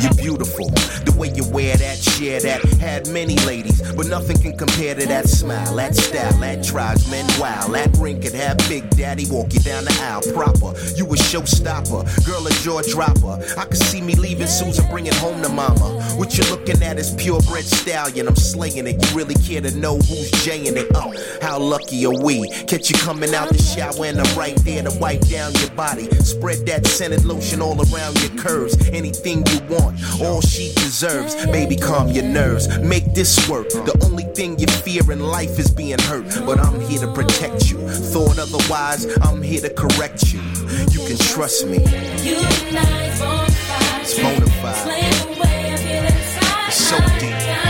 You're 0.02 0.14
beautiful. 0.14 0.87
You 1.58 1.64
wear 1.64 1.76
that, 1.78 1.98
share 1.98 2.40
that. 2.42 2.62
Had 2.78 3.08
many 3.08 3.34
ladies, 3.38 3.82
but 3.92 4.06
nothing 4.06 4.38
can 4.38 4.56
compare 4.56 4.94
to 4.94 5.06
that 5.06 5.28
smile, 5.28 5.74
that 5.74 5.96
style, 5.96 6.32
that 6.38 6.62
drives 6.62 7.10
men 7.10 7.26
wild. 7.40 7.74
That 7.74 7.96
ring 7.98 8.20
could 8.20 8.34
have 8.34 8.58
Big 8.68 8.88
Daddy 8.90 9.26
walk 9.28 9.52
you 9.52 9.60
down 9.60 9.84
the 9.84 9.98
aisle 10.02 10.22
proper. 10.32 10.78
You 10.94 11.04
a 11.06 11.16
showstopper, 11.16 12.24
girl 12.24 12.46
a 12.46 12.50
jaw 12.62 12.82
dropper. 12.82 13.42
I 13.58 13.64
could 13.64 13.76
see 13.76 14.00
me 14.00 14.14
leaving 14.14 14.46
Susan, 14.46 14.88
bringing 14.88 15.14
home 15.14 15.42
to 15.42 15.48
mama. 15.48 16.00
What 16.14 16.38
you're 16.38 16.48
looking 16.48 16.80
at 16.82 16.96
is 16.96 17.10
purebred 17.16 17.64
stallion. 17.64 18.28
I'm 18.28 18.36
slaying 18.36 18.86
it. 18.86 18.94
You 19.04 19.16
really 19.16 19.34
care 19.34 19.60
to 19.60 19.74
know 19.76 19.96
who's 19.96 20.30
jaying 20.44 20.76
it? 20.76 20.86
Oh, 20.94 21.12
how 21.42 21.58
lucky 21.58 22.06
are 22.06 22.22
we? 22.22 22.48
Catch 22.68 22.90
you 22.90 22.98
coming 22.98 23.34
out 23.34 23.48
the 23.48 23.58
shower 23.58 24.04
and 24.04 24.20
I'm 24.20 24.38
right 24.38 24.56
there 24.64 24.84
to 24.84 24.96
wipe 25.00 25.26
down 25.26 25.52
your 25.54 25.70
body. 25.70 26.08
Spread 26.22 26.66
that 26.66 26.86
scented 26.86 27.24
lotion 27.24 27.60
all 27.60 27.78
around 27.92 28.20
your 28.22 28.30
curves. 28.38 28.76
Anything 28.90 29.44
you 29.48 29.60
want, 29.68 29.98
all 30.20 30.40
she 30.40 30.72
deserves. 30.74 31.34
Baby, 31.52 31.76
calm 31.76 32.08
your 32.08 32.24
nerves. 32.24 32.78
Make 32.78 33.14
this 33.14 33.48
work. 33.48 33.68
The 33.70 33.98
only 34.04 34.24
thing 34.24 34.58
you 34.58 34.66
fear 34.66 35.10
in 35.10 35.20
life 35.20 35.58
is 35.58 35.70
being 35.70 35.98
hurt. 35.98 36.26
But 36.44 36.58
I'm 36.58 36.80
here 36.80 37.00
to 37.00 37.12
protect 37.12 37.70
you. 37.70 37.78
Thought 37.88 38.38
otherwise, 38.38 39.06
I'm 39.22 39.42
here 39.42 39.60
to 39.62 39.70
correct 39.70 40.32
you. 40.32 40.40
You 40.90 41.06
can 41.06 41.18
trust 41.18 41.66
me. 41.66 41.78
It's 44.00 44.18
bona 44.20 44.46
fide. 44.60 44.88
It's 46.68 46.76
so 46.76 46.98
deep. 47.18 47.67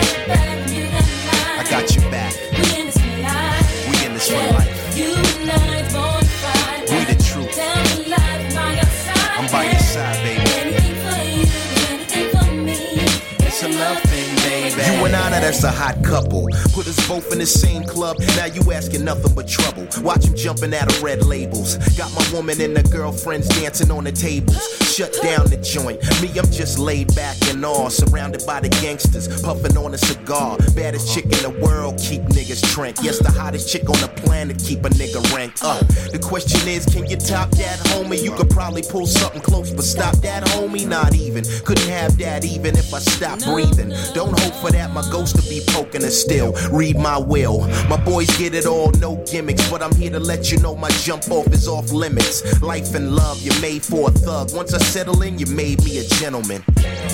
Now 15.10 15.40
that's 15.40 15.64
a 15.64 15.70
hot 15.70 16.02
couple. 16.04 16.48
Put 16.72 16.86
us 16.86 17.08
both 17.08 17.32
in 17.32 17.38
the 17.38 17.46
same 17.46 17.84
club. 17.84 18.18
Now 18.36 18.46
you 18.46 18.60
asking 18.72 19.04
nothing 19.04 19.34
but 19.34 19.48
trouble. 19.48 19.86
Watch 20.02 20.26
him 20.26 20.34
jumping 20.34 20.74
out 20.74 20.92
of 20.92 21.02
red 21.02 21.24
labels. 21.24 21.76
Got 21.96 22.12
my 22.14 22.26
woman 22.32 22.60
and 22.60 22.76
the 22.76 22.82
girlfriends 22.90 23.48
dancing 23.48 23.90
on 23.90 24.04
the 24.04 24.12
tables. 24.12 24.60
Shut 24.82 25.16
down 25.22 25.46
the 25.46 25.56
joint. 25.56 26.02
Me, 26.20 26.28
I'm 26.38 26.50
just 26.50 26.78
laid 26.78 27.14
back 27.14 27.36
and 27.48 27.64
all. 27.64 27.90
Surrounded 27.90 28.44
by 28.46 28.60
the 28.60 28.68
gangsters. 28.68 29.28
Puffing 29.42 29.76
on 29.76 29.94
a 29.94 29.98
cigar. 29.98 30.58
Baddest 30.74 31.14
chick 31.14 31.24
in 31.24 31.42
the 31.42 31.58
world. 31.62 31.98
Keep 31.98 32.22
niggas 32.22 32.62
trank. 32.74 32.96
Yes, 33.02 33.18
the 33.18 33.30
hottest 33.30 33.70
chick 33.70 33.88
on 33.88 34.00
the 34.00 34.08
planet. 34.08 34.58
Keep 34.58 34.84
a 34.84 34.90
nigga 34.90 35.22
ranked 35.34 35.62
up. 35.64 35.86
The 36.12 36.18
question 36.18 36.68
is, 36.68 36.84
can 36.84 37.06
you 37.06 37.16
top 37.16 37.50
that, 37.52 37.78
homie? 37.90 38.22
You 38.22 38.32
could 38.32 38.50
probably 38.50 38.82
pull 38.82 39.06
something 39.06 39.40
close, 39.40 39.70
but 39.70 39.84
stop 39.84 40.16
that, 40.16 40.44
homie. 40.44 40.86
Not 40.86 41.14
even. 41.14 41.44
Couldn't 41.64 41.88
have 41.88 42.18
that 42.18 42.44
even 42.44 42.76
if 42.76 42.92
I 42.92 42.98
stopped 42.98 43.44
breathing. 43.44 43.90
Don't 44.14 44.38
hope 44.40 44.54
for 44.54 44.70
that. 44.72 44.90
My 44.98 45.08
ghost 45.12 45.36
to 45.36 45.48
be 45.48 45.60
poking 45.68 46.02
us 46.02 46.20
still. 46.20 46.54
Read 46.72 46.96
my 46.98 47.16
will. 47.16 47.68
My 47.88 47.96
boys 48.04 48.26
get 48.36 48.52
it 48.52 48.66
all, 48.66 48.90
no 48.98 49.24
gimmicks. 49.30 49.70
But 49.70 49.80
I'm 49.80 49.94
here 49.94 50.10
to 50.10 50.18
let 50.18 50.50
you 50.50 50.58
know 50.58 50.74
my 50.74 50.90
jump 50.90 51.30
off 51.30 51.46
is 51.52 51.68
off 51.68 51.92
limits. 51.92 52.60
Life 52.62 52.96
and 52.96 53.14
love, 53.14 53.40
you're 53.40 53.60
made 53.60 53.84
for 53.84 54.08
a 54.08 54.10
thug. 54.10 54.52
Once 54.52 54.74
I 54.74 54.78
settle 54.78 55.22
in, 55.22 55.38
you 55.38 55.46
made 55.46 55.84
me 55.84 55.98
a 55.98 56.04
gentleman. 56.18 56.64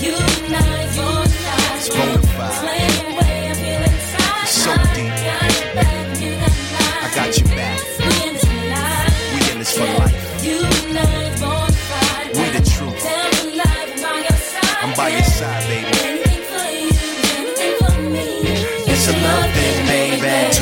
You 0.00 0.14
It's 0.16 1.90
bona 1.90 2.22
fide. 2.38 2.68
It's 4.44 4.50
so 4.50 4.74
deep. 4.94 5.12
I 7.02 7.12
got 7.14 7.38
your 7.38 7.48
back. 7.48 7.80
We 9.34 9.52
in 9.52 9.58
this 9.58 9.76
for 9.76 9.84
life. 9.84 10.13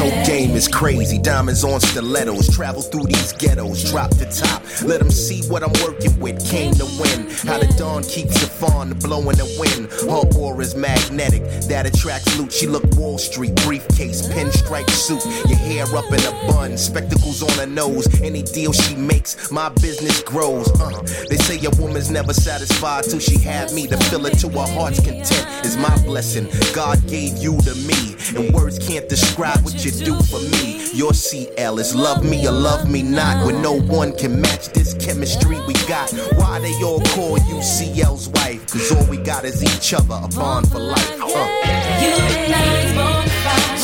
Baby. 0.03 0.21
Game 0.42 0.57
is 0.57 0.66
crazy. 0.66 1.18
Diamonds 1.18 1.62
on 1.62 1.81
stilettos. 1.81 2.52
Travel 2.52 2.83
through 2.83 3.05
these 3.05 3.33
ghettos. 3.35 3.88
Drop 3.92 4.11
the 4.11 4.26
top. 4.26 4.61
Let 4.83 4.98
them 4.98 5.09
see 5.09 5.40
what 5.48 5.62
I'm 5.62 5.72
working 5.85 6.18
with. 6.18 6.44
Came 6.50 6.74
to 6.74 6.85
win. 6.98 7.31
How 7.46 7.59
the 7.59 7.72
dawn 7.78 8.02
keeps 8.02 8.40
the 8.40 8.48
fawn 8.48 8.92
blowing 8.94 9.37
the 9.37 9.46
wind. 9.61 9.87
Her 10.11 10.26
aura's 10.37 10.74
magnetic. 10.74 11.44
That 11.68 11.87
attracts 11.87 12.37
loot. 12.37 12.52
She 12.52 12.66
look 12.66 12.83
Wall 12.96 13.18
Street. 13.18 13.55
Briefcase, 13.62 14.26
pinstripe 14.31 14.90
suit. 14.90 15.24
Your 15.48 15.59
hair 15.59 15.85
up 15.94 16.11
in 16.11 16.18
a 16.18 16.33
bun. 16.50 16.76
Spectacles 16.76 17.40
on 17.44 17.57
her 17.61 17.66
nose. 17.66 18.09
Any 18.20 18.42
deal 18.42 18.72
she 18.72 18.96
makes, 18.96 19.52
my 19.52 19.68
business 19.68 20.24
grows. 20.24 20.68
Uh, 20.81 21.02
they 21.31 21.37
say 21.37 21.64
a 21.64 21.70
woman's 21.81 22.11
never 22.11 22.35
satisfied 22.35 23.05
till 23.05 23.20
she 23.20 23.38
had 23.38 23.70
me. 23.72 23.87
To 23.87 23.96
fill 24.11 24.26
it 24.26 24.38
to 24.40 24.48
her 24.48 24.74
heart's 24.74 24.98
content 24.98 25.46
is 25.64 25.76
my 25.76 25.96
blessing. 26.02 26.48
God 26.74 26.98
gave 27.07 27.38
you 27.38 27.57
to 27.61 27.76
me. 27.76 28.16
And 28.35 28.52
words 28.52 28.78
can't 28.78 29.09
describe 29.09 29.62
what 29.64 29.85
you 29.85 29.90
do 29.90 30.16
for 30.33 30.40
me. 30.57 30.81
Your 30.95 31.12
CL 31.12 31.79
is 31.79 31.95
love 31.95 32.25
me 32.25 32.47
or 32.49 32.53
love 32.53 32.88
me 32.88 33.03
not. 33.03 33.45
When 33.47 33.61
no 33.61 33.79
one 33.79 34.16
can 34.16 34.40
match 34.40 34.68
this 34.71 34.95
chemistry 34.95 35.61
we 35.66 35.75
got. 35.87 36.11
Why 36.37 36.59
they 36.59 36.73
all 36.83 37.01
call 37.14 37.38
you 37.38 37.61
CL's 37.61 38.31
wife? 38.31 38.66
Cause 38.68 38.90
all 38.92 39.05
we 39.11 39.18
got 39.18 39.45
is 39.45 39.62
each 39.62 39.92
other, 39.92 40.18
a 40.23 40.29
bond 40.29 40.73
for 40.73 40.79
life. 40.79 41.21
Uh. 41.21 41.29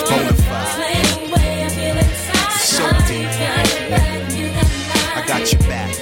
Bona 0.09 0.33
fide. 0.33 0.79
It's 2.57 2.65
so 2.65 2.89
deep. 3.07 3.29
I 5.17 5.25
got 5.27 5.53
your 5.53 5.61
back. 5.63 5.98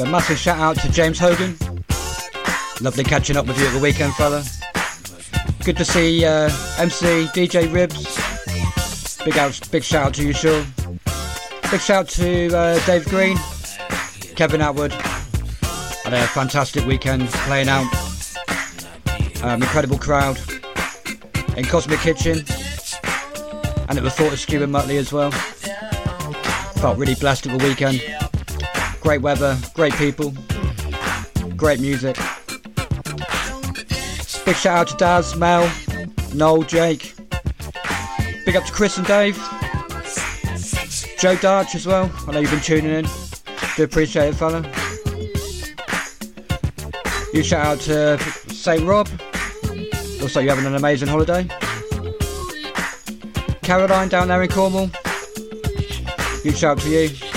A 0.00 0.06
massive 0.10 0.38
shout 0.38 0.58
out 0.58 0.76
to 0.78 0.90
James 0.90 1.18
Hogan. 1.18 1.56
Lovely 2.80 3.04
catching 3.04 3.36
up 3.36 3.46
with 3.46 3.58
you 3.58 3.66
at 3.66 3.74
the 3.74 3.80
weekend, 3.80 4.14
fella. 4.14 4.42
Good 5.64 5.76
to 5.76 5.84
see 5.84 6.24
uh, 6.24 6.48
MC 6.78 7.26
DJ 7.34 7.72
Ribs. 7.72 8.16
Big 9.24 9.36
out, 9.36 9.60
big 9.70 9.82
shout 9.82 10.06
out 10.06 10.14
to 10.14 10.26
you, 10.26 10.32
Sean. 10.32 10.64
Big 11.70 11.80
shout 11.80 11.90
out 11.90 12.08
to 12.10 12.56
uh, 12.56 12.86
Dave 12.86 13.04
Green, 13.06 13.36
Kevin 14.36 14.60
Atwood. 14.60 14.92
Had 14.92 16.14
a 16.14 16.26
fantastic 16.28 16.86
weekend 16.86 17.28
playing 17.28 17.68
out. 17.68 17.86
Um, 19.42 19.62
incredible 19.62 19.98
crowd 19.98 20.38
in 21.56 21.64
Cosmic 21.64 22.00
Kitchen, 22.00 22.38
and 23.88 23.98
at 23.98 24.04
the 24.04 24.10
thought 24.10 24.32
of 24.32 24.40
Stu 24.40 24.62
and 24.62 24.72
Muttley 24.72 24.98
as 24.98 25.12
well. 25.12 25.30
Felt 26.80 26.96
really 26.96 27.14
blessed 27.14 27.46
at 27.46 27.58
the 27.58 27.64
weekend. 27.66 28.19
Great 29.10 29.22
weather, 29.22 29.58
great 29.74 29.92
people, 29.94 30.32
great 31.56 31.80
music. 31.80 32.14
Big 34.44 34.54
shout 34.54 34.78
out 34.78 34.86
to 34.86 34.96
Daz, 34.98 35.34
Mel, 35.34 35.68
Noel, 36.32 36.62
Jake. 36.62 37.16
Big 38.46 38.54
up 38.54 38.64
to 38.64 38.72
Chris 38.72 38.98
and 38.98 39.06
Dave. 39.08 39.34
Joe 41.18 41.34
Darch 41.34 41.74
as 41.74 41.88
well. 41.88 42.08
I 42.28 42.30
know 42.30 42.38
you've 42.38 42.52
been 42.52 42.60
tuning 42.60 42.92
in. 42.92 43.06
Do 43.76 43.82
appreciate 43.82 44.28
it, 44.28 44.34
fella. 44.36 44.62
You 47.34 47.42
shout 47.42 47.66
out 47.66 47.80
to 47.80 48.16
St. 48.54 48.84
Rob. 48.84 49.08
Looks 50.20 50.36
like 50.36 50.44
you're 50.44 50.54
having 50.54 50.66
an 50.66 50.76
amazing 50.76 51.08
holiday. 51.08 51.48
Caroline 53.62 54.08
down 54.08 54.28
there 54.28 54.40
in 54.40 54.50
Cornwall. 54.50 54.88
Huge 56.44 56.58
shout 56.58 56.78
out 56.78 56.84
to 56.84 56.90
you. 56.90 57.29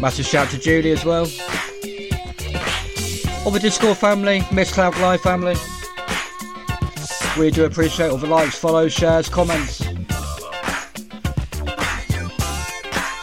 Massive 0.00 0.24
shout 0.24 0.48
to 0.48 0.58
Julie 0.58 0.92
as 0.92 1.04
well. 1.04 1.26
All 3.44 3.50
the 3.50 3.60
Discord 3.60 3.98
family, 3.98 4.40
Mixcloud 4.48 4.98
Live 4.98 5.20
family. 5.20 5.56
We 7.38 7.50
do 7.50 7.66
appreciate 7.66 8.10
all 8.10 8.16
the 8.16 8.26
likes, 8.26 8.56
follows, 8.56 8.94
shares, 8.94 9.28
comments. 9.28 9.80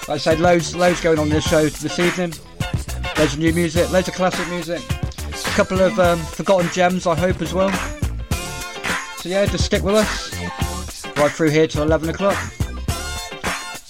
Like 0.08 0.16
I 0.16 0.18
said, 0.18 0.40
loads, 0.40 0.76
loads 0.76 1.02
going 1.02 1.18
on 1.18 1.28
in 1.28 1.34
this 1.34 1.48
show 1.48 1.68
this 1.68 1.98
evening. 1.98 2.34
Loads 3.18 3.34
of 3.34 3.40
new 3.40 3.54
music, 3.54 3.92
loads 3.92 4.08
of 4.08 4.14
classic 4.14 4.48
music. 4.50 4.82
A 4.90 5.56
couple 5.56 5.82
of 5.82 6.00
um, 6.00 6.20
forgotten 6.20 6.70
gems, 6.72 7.08
I 7.08 7.16
hope, 7.16 7.42
as 7.42 7.56
well. 7.56 7.72
So 9.18 9.30
yeah, 9.30 9.48
just 9.48 9.66
stick 9.66 9.82
with 9.82 9.96
us. 9.96 10.32
Right 11.18 11.32
through 11.32 11.50
here 11.50 11.66
till 11.66 11.82
11 11.82 12.10
o'clock. 12.10 12.38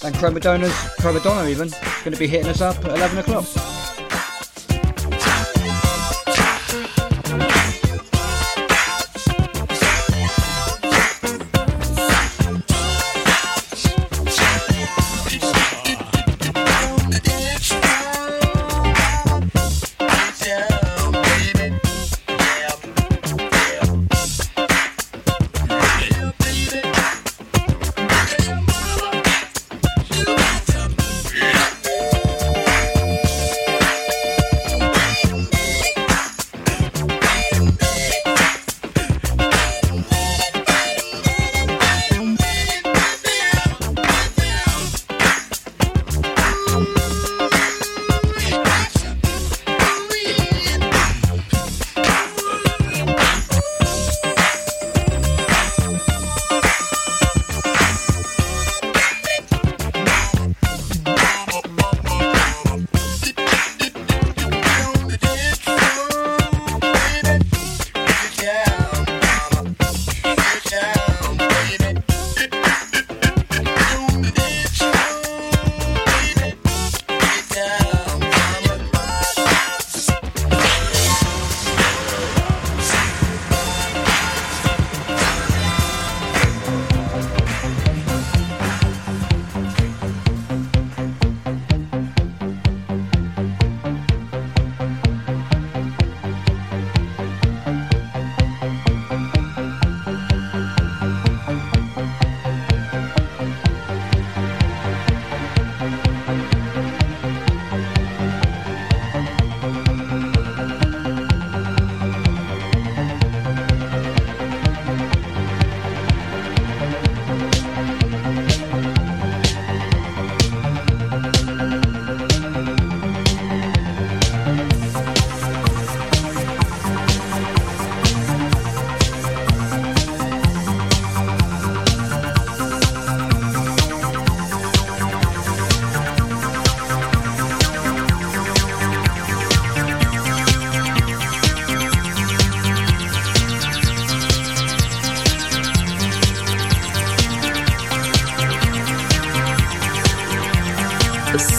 And 0.02 0.14
Chromadona's, 0.14 0.72
Chromadonna 0.98 1.50
even, 1.50 1.70
going 2.08 2.16
to 2.16 2.20
be 2.20 2.26
hitting 2.26 2.48
us 2.48 2.62
up 2.62 2.82
at 2.86 2.96
11 2.96 3.18
o'clock. 3.18 3.67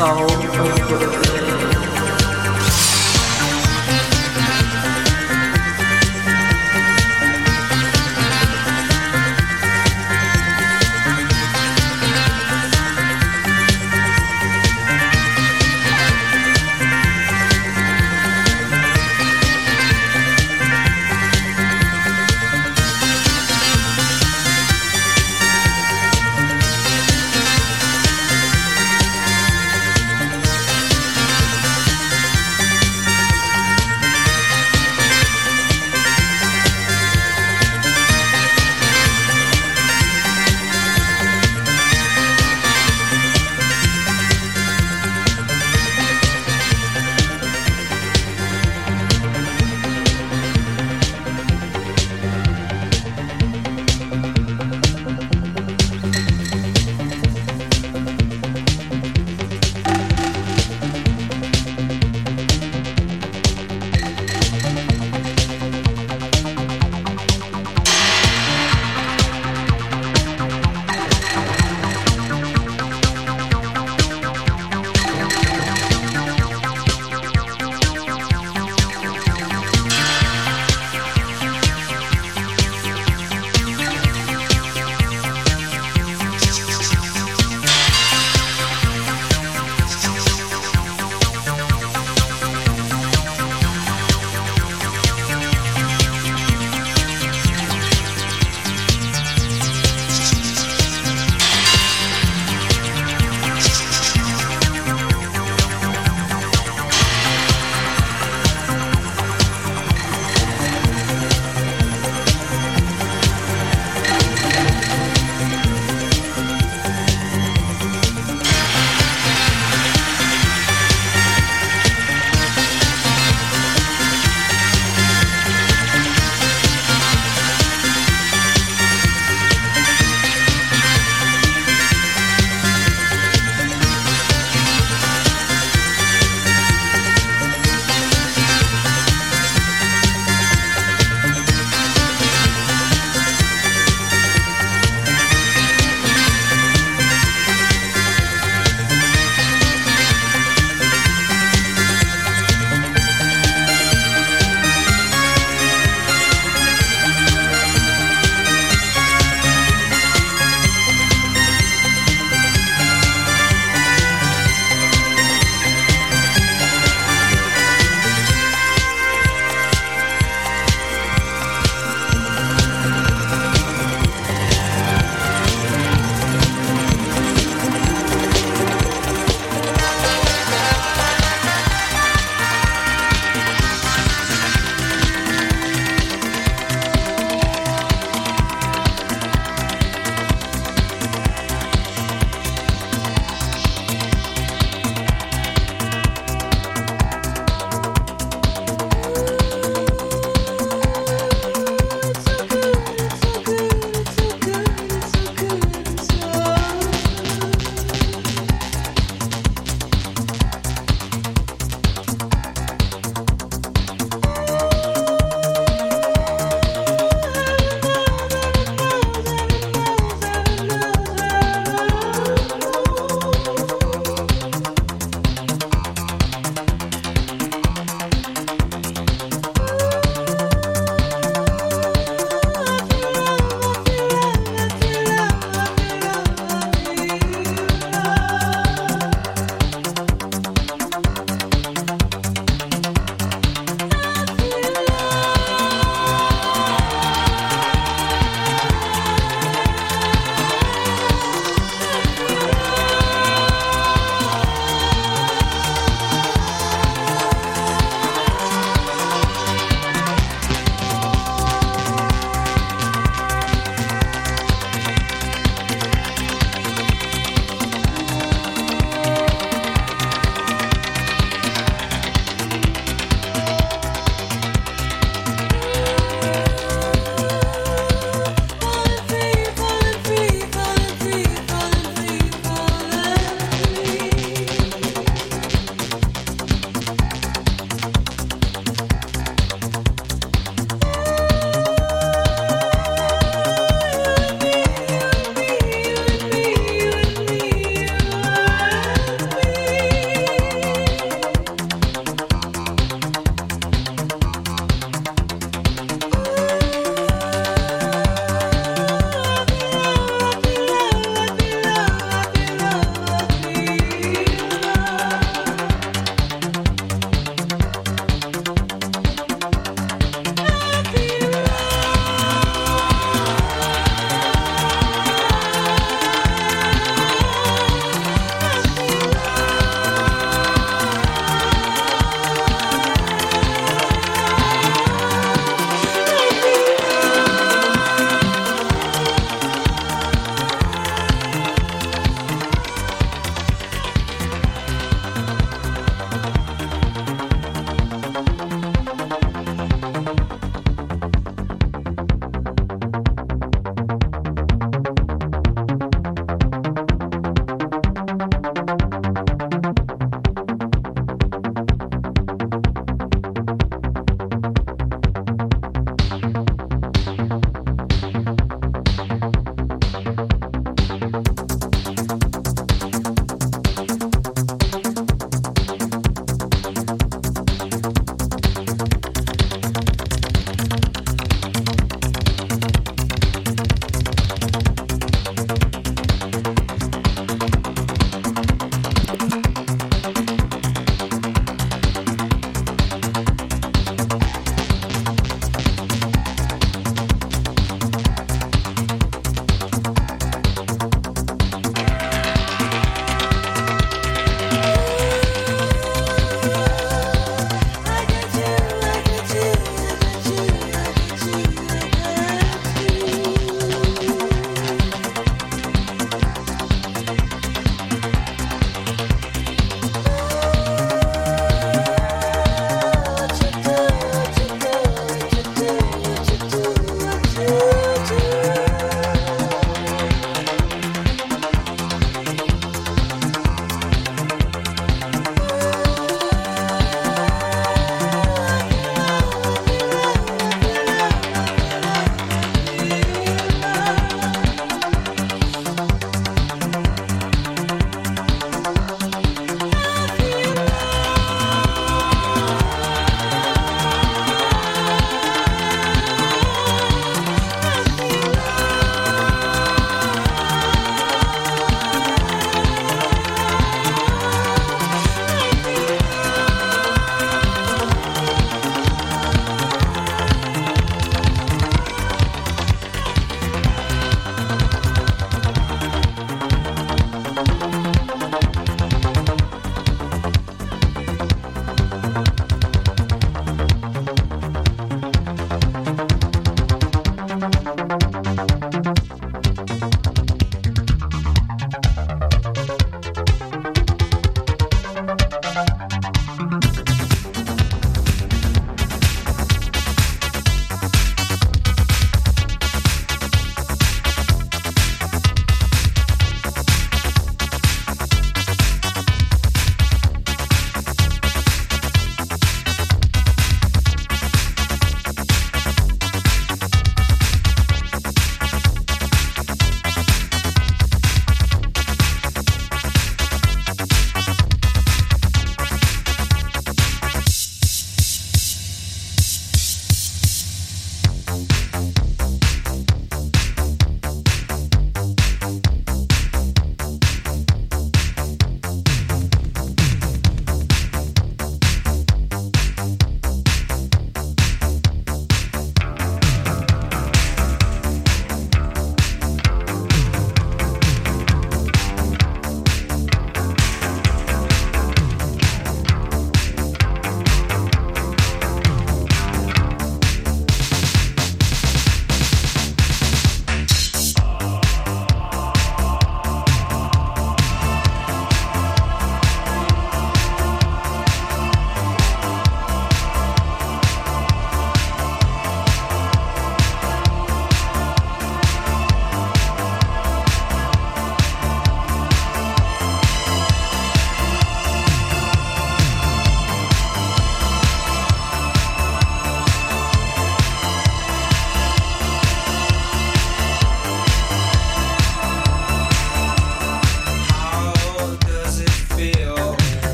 Soul. 0.00 1.49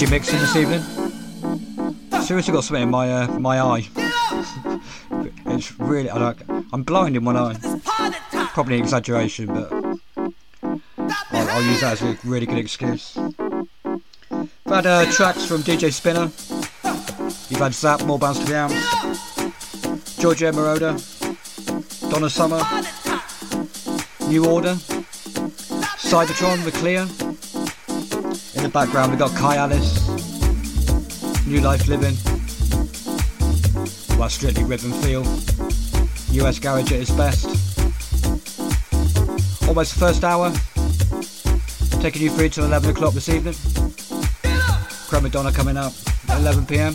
Dodgy 0.00 0.12
mixing 0.12 0.38
this 0.38 0.56
evening. 0.56 0.80
Seriously, 2.22 2.54
got 2.54 2.64
something 2.64 2.84
in 2.84 2.90
my 2.90 3.12
uh, 3.12 3.38
my 3.38 3.60
eye. 3.60 3.86
it's 5.44 5.78
really 5.78 6.08
I 6.08 6.18
don't. 6.18 6.66
I'm 6.72 6.84
blind 6.84 7.18
in 7.18 7.24
one 7.26 7.36
eye. 7.36 7.58
Probably 8.54 8.76
an 8.76 8.80
exaggeration, 8.82 9.48
but 9.48 9.70
I'll, 10.62 11.50
I'll 11.50 11.62
use 11.62 11.82
that 11.82 12.00
as 12.00 12.02
a 12.02 12.16
really 12.24 12.46
good 12.46 12.56
excuse. 12.56 13.14
I've 13.14 14.48
had 14.66 14.86
uh, 14.86 15.04
tracks 15.12 15.44
from 15.44 15.60
DJ 15.60 15.92
Spinna. 15.92 16.30
You've 17.50 17.60
had 17.60 17.74
Zapp, 17.74 18.02
More 18.06 18.18
Bounce 18.18 18.38
to 18.38 18.46
the 18.46 18.56
Amps. 18.56 20.16
Giorgio 20.16 20.50
Moroder. 20.52 20.96
Donna 22.10 22.30
Summer. 22.30 22.62
New 24.30 24.46
Order. 24.46 24.76
Cybotron, 26.00 26.64
The 26.64 26.72
Clear. 26.72 27.06
In 28.60 28.64
the 28.64 28.72
background, 28.72 29.10
we 29.10 29.16
got 29.16 29.34
Kai 29.36 29.56
Alcé. 29.56 31.46
New 31.46 31.62
Life 31.62 31.88
Living. 31.88 32.14
Well, 34.18 34.28
strictly 34.28 34.64
rhythm 34.64 34.92
feel. 35.00 35.24
US 36.44 36.58
Garage 36.58 36.92
at 36.92 37.00
its 37.00 37.10
best. 37.10 37.46
Almost 39.66 39.94
the 39.94 39.98
first 39.98 40.24
hour. 40.24 40.52
Taking 42.02 42.20
you 42.20 42.28
through 42.28 42.50
till 42.50 42.66
11 42.66 42.90
o'clock 42.90 43.14
this 43.14 43.30
evening. 43.30 43.54
Crow 45.08 45.22
Madonna 45.22 45.52
coming 45.52 45.78
up 45.78 45.94
at 46.28 46.38
11 46.38 46.66
pm. 46.66 46.92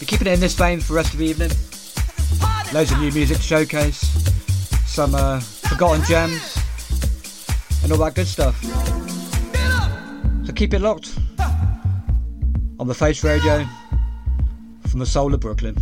Be 0.00 0.06
keeping 0.06 0.26
it 0.26 0.32
in 0.32 0.40
this 0.40 0.54
vein 0.54 0.80
for 0.80 0.94
the 0.94 0.96
rest 0.96 1.12
of 1.12 1.20
the 1.20 1.26
evening. 1.26 1.50
Loads 2.74 2.90
of 2.90 2.98
new 2.98 3.12
music 3.12 3.36
to 3.36 3.42
showcase. 3.44 4.00
Some 4.88 5.14
uh, 5.14 5.38
forgotten 5.38 6.04
gems. 6.04 6.58
And 7.84 7.92
all 7.92 7.98
that 7.98 8.16
good 8.16 8.26
stuff. 8.26 8.77
Keep 10.58 10.74
it 10.74 10.80
locked 10.80 11.16
on 12.80 12.88
the 12.88 12.94
Face 12.94 13.22
Radio 13.22 13.64
from 14.88 14.98
the 14.98 15.06
soul 15.06 15.32
of 15.32 15.38
Brooklyn. 15.38 15.76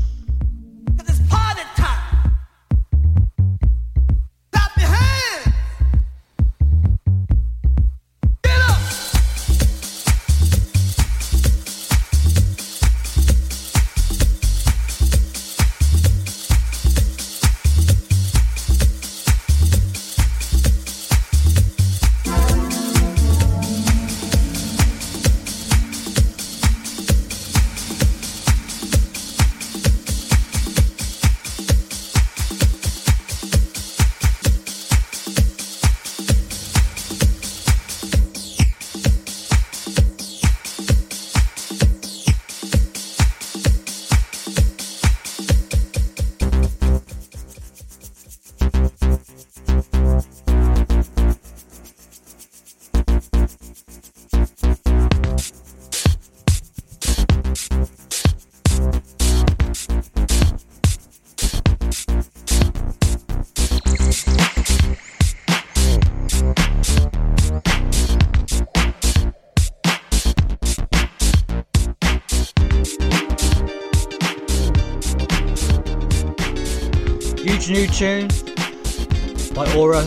By 79.57 79.75
Aura 79.75 80.07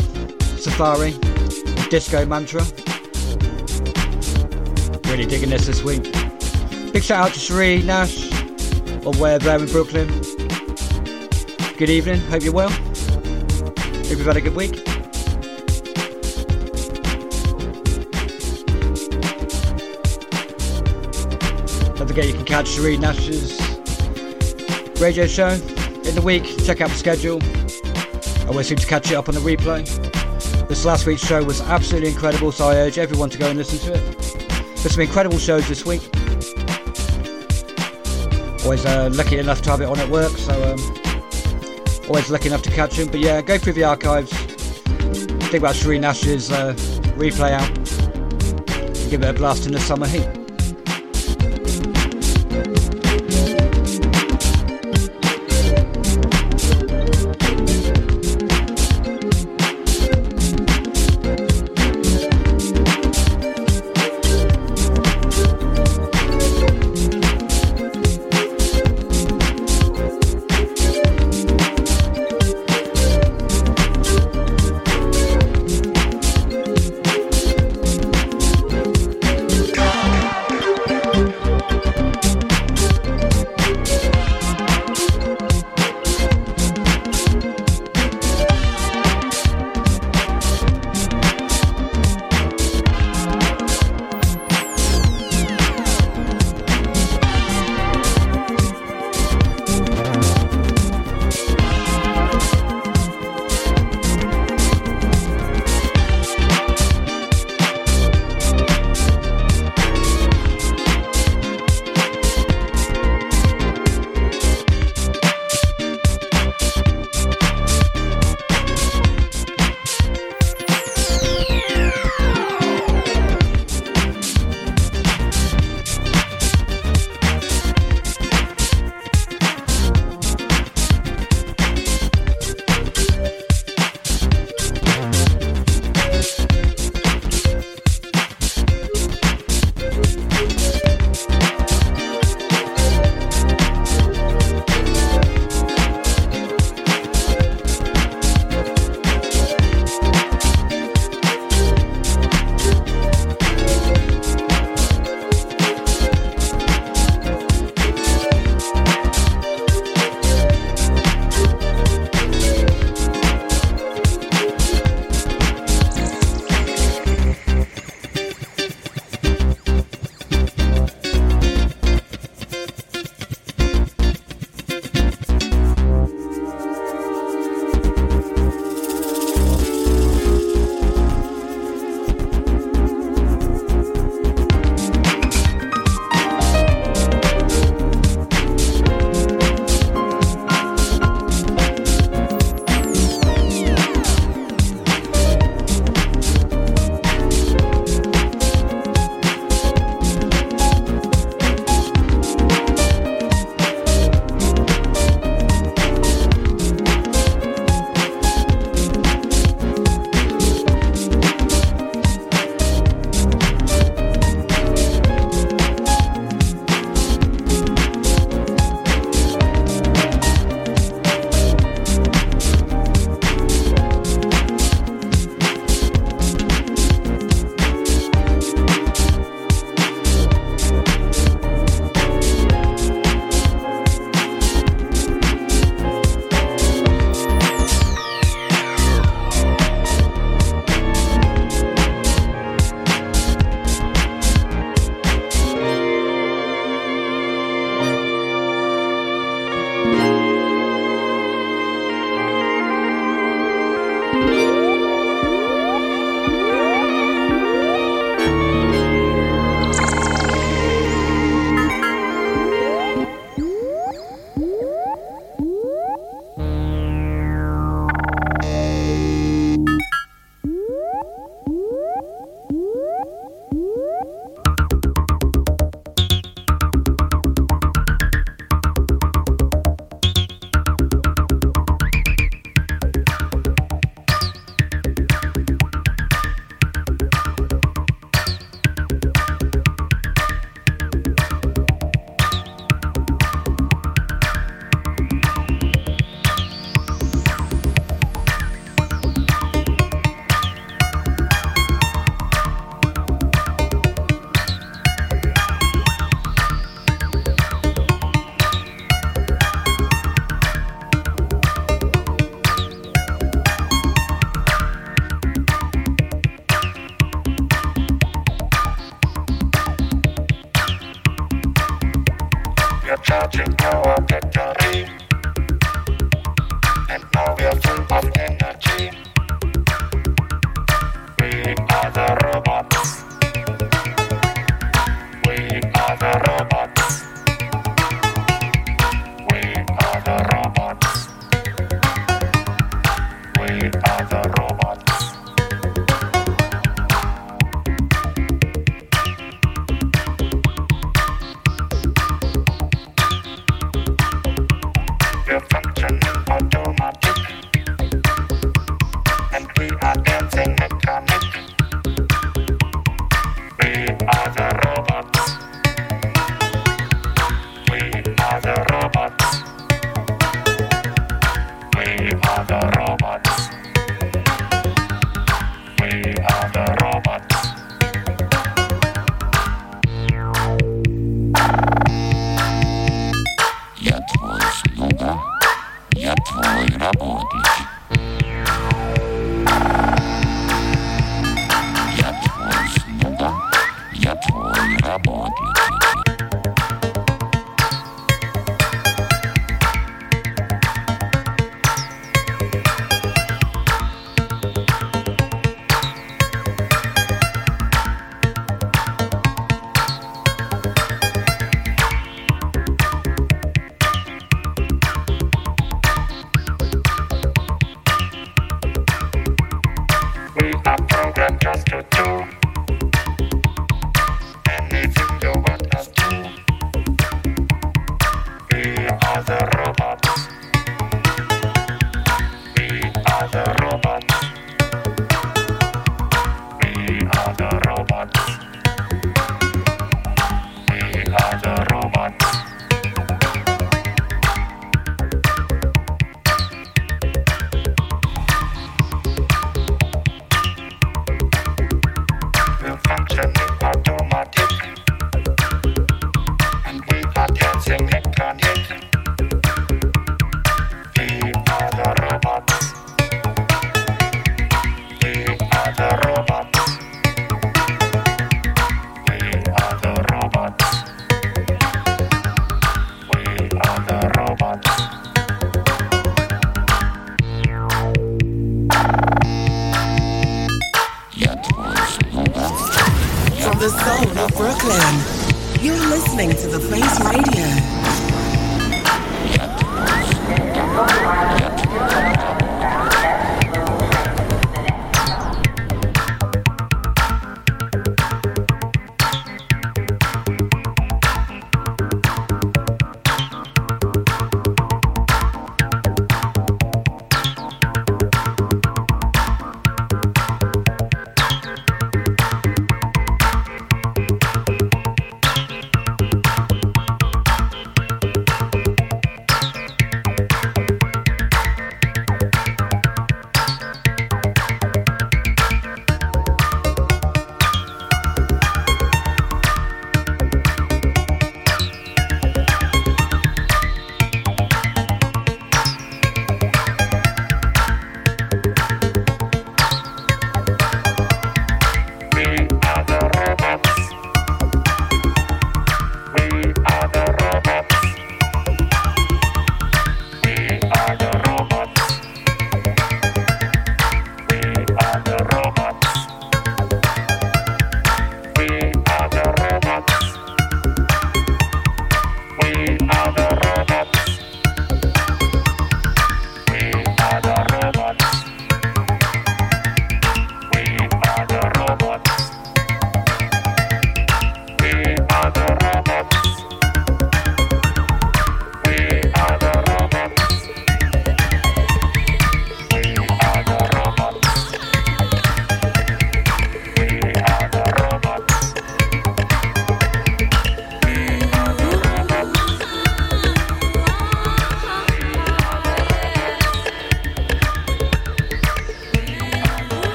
Safari, 0.60 1.14
Disco 1.90 2.24
Mantra. 2.24 2.62
Really 5.10 5.26
digging 5.26 5.50
this 5.50 5.66
this 5.66 5.82
week. 5.82 6.04
Big 6.94 7.02
shout 7.02 7.26
out 7.26 7.34
to 7.34 7.40
Cherie 7.40 7.82
Nash 7.82 8.32
of 9.08 9.20
Where 9.20 9.40
There 9.40 9.58
in 9.58 9.66
Brooklyn. 9.66 10.08
Good 11.80 11.90
evening, 11.90 12.20
hope 12.30 12.44
you're 12.44 12.54
well. 12.54 12.70
Hope 12.70 14.10
you've 14.12 14.26
had 14.28 14.38
a 14.38 14.42
good 14.42 14.56
week. 14.56 14.86
Don't 21.96 22.08
forget 22.08 22.28
you 22.28 22.34
can 22.34 22.46
catch 22.46 22.68
Cherie 22.68 22.98
Nash's 22.98 23.60
radio 25.02 25.26
show 25.26 25.50
in 25.50 26.14
the 26.14 26.22
week. 26.24 26.44
Check 26.66 26.82
out 26.82 26.92
the 26.92 26.96
schedule. 26.96 27.42
Always 28.50 28.68
seem 28.68 28.78
to 28.78 28.88
catch 28.88 29.12
it 29.12 29.14
up 29.14 29.30
on 29.30 29.36
the 29.36 29.42
replay. 29.42 29.88
This 30.68 30.84
last 30.84 31.06
week's 31.06 31.26
show 31.26 31.44
was 31.44 31.62
absolutely 31.62 32.10
incredible, 32.10 32.52
so 32.52 32.68
I 32.68 32.78
urge 32.78 32.98
everyone 32.98 33.30
to 33.30 33.38
go 33.38 33.48
and 33.48 33.58
listen 33.58 33.78
to 33.88 33.94
it. 33.94 34.18
There's 34.76 34.94
some 34.94 35.02
incredible 35.02 35.38
shows 35.38 35.68
this 35.68 35.86
week. 35.86 36.02
Always 38.64 38.86
uh, 38.86 39.12
lucky 39.14 39.38
enough 39.38 39.62
to 39.62 39.70
have 39.70 39.82
it 39.82 39.86
on 39.86 40.00
at 40.00 40.10
work, 40.10 40.32
so 40.32 40.74
um, 40.74 40.80
always 42.08 42.32
lucky 42.32 42.48
enough 42.48 42.64
to 42.64 42.72
catch 42.72 42.98
them. 42.98 43.10
But 43.10 43.20
yeah, 43.20 43.40
go 43.42 43.60
through 43.60 43.74
the 43.74 43.84
archives. 43.84 44.32
Think 44.32 45.54
about 45.54 45.76
Cherie 45.76 46.00
Nash's 46.00 46.52
uh, 46.52 46.74
replay 47.18 47.52
out. 47.52 47.74
Give 49.12 49.22
it 49.22 49.30
a 49.30 49.34
blast 49.34 49.68
in 49.68 49.74
the 49.74 49.80
summer 49.80 50.08
heat. 50.08 50.39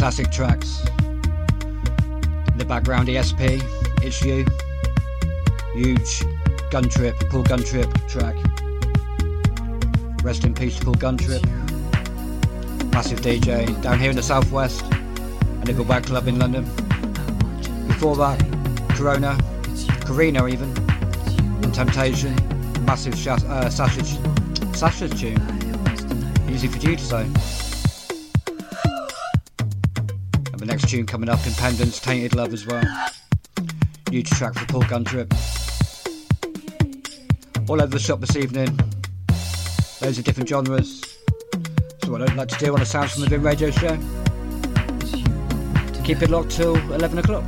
Classic 0.00 0.30
tracks. 0.30 0.82
In 2.48 2.56
the 2.56 2.64
background, 2.64 3.08
ESP, 3.08 3.60
It's 4.02 4.22
You. 4.22 4.46
Huge 5.74 6.20
Guntrip, 6.70 7.28
Paul 7.28 7.44
Guntrip 7.44 7.92
track. 8.08 8.34
Rest 10.24 10.44
in 10.44 10.54
peace, 10.54 10.78
Paul 10.82 10.94
Guntrip. 10.94 11.44
Massive 12.94 13.20
DJ 13.20 13.78
down 13.82 13.98
here 14.00 14.08
in 14.08 14.16
the 14.16 14.22
southwest, 14.22 14.82
And 14.90 15.68
a 15.68 15.74
Nickelback 15.74 16.06
club 16.06 16.28
in 16.28 16.38
London. 16.38 16.64
Before 17.86 18.16
that, 18.16 18.40
Corona, 18.96 19.36
Carina 20.06 20.46
even, 20.46 20.74
and 21.62 21.74
Temptation, 21.74 22.34
massive 22.86 23.18
Sha- 23.18 23.34
uh, 23.46 23.68
Sasha, 23.68 24.02
Sasha 24.74 25.10
tune. 25.10 25.36
Easy 26.48 26.68
for 26.68 26.78
you 26.78 26.96
to 26.96 27.04
say. 27.04 27.59
Tune 30.90 31.06
coming 31.06 31.28
up, 31.28 31.38
Impedance, 31.38 32.02
Tainted 32.02 32.34
Love 32.34 32.52
as 32.52 32.66
well. 32.66 32.82
New 34.10 34.24
track 34.24 34.54
for 34.54 34.66
Paul 34.66 34.82
Guntrip. 34.82 35.30
All 37.70 37.80
over 37.80 37.92
the 37.92 38.00
shop 38.00 38.18
this 38.18 38.34
evening. 38.34 38.76
Loads 40.02 40.18
of 40.18 40.24
different 40.24 40.48
genres. 40.48 41.16
So 42.02 42.10
what 42.10 42.22
I 42.22 42.26
don't 42.26 42.36
like 42.36 42.48
to 42.48 42.58
do 42.58 42.74
on 42.74 42.82
a 42.82 42.84
Sounds 42.84 43.12
from 43.12 43.22
Within 43.22 43.40
radio 43.40 43.70
show. 43.70 43.96
To 45.92 46.02
keep 46.02 46.22
it 46.22 46.30
locked 46.30 46.50
till 46.50 46.74
11 46.92 47.18
o'clock. 47.18 47.44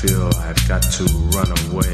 Feel 0.00 0.30
I've 0.38 0.66
got 0.66 0.80
to 0.96 1.04
run 1.36 1.52
away. 1.68 1.92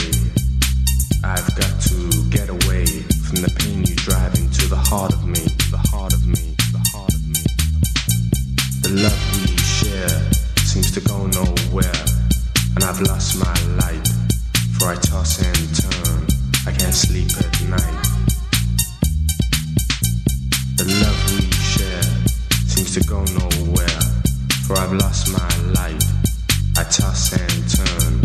I've 1.24 1.50
got 1.56 1.74
to 1.90 1.98
get 2.30 2.48
away 2.48 2.86
from 3.26 3.42
the 3.42 3.52
pain 3.58 3.84
you 3.84 3.96
drive 3.96 4.32
into 4.36 4.68
the 4.68 4.76
heart 4.76 5.12
of 5.12 5.26
me, 5.26 5.42
the 5.74 5.82
heart 5.90 6.12
of 6.12 6.24
me, 6.24 6.54
the 6.70 6.82
heart 6.94 7.12
of 7.12 7.26
me. 7.26 7.42
The 8.82 8.90
love 9.02 9.18
we 9.34 9.56
share 9.58 10.22
seems 10.62 10.92
to 10.92 11.00
go 11.00 11.26
nowhere, 11.26 12.02
and 12.76 12.84
I've 12.84 13.00
lost 13.00 13.42
my 13.42 13.58
light. 13.82 14.06
For 14.78 14.86
I 14.86 14.94
toss 14.94 15.42
and 15.42 15.66
turn, 15.74 16.26
I 16.64 16.78
can't 16.78 16.94
sleep 16.94 17.30
at 17.36 17.60
night. 17.68 18.15
Toss 26.88 27.32
and 27.32 27.68
turn, 27.68 28.15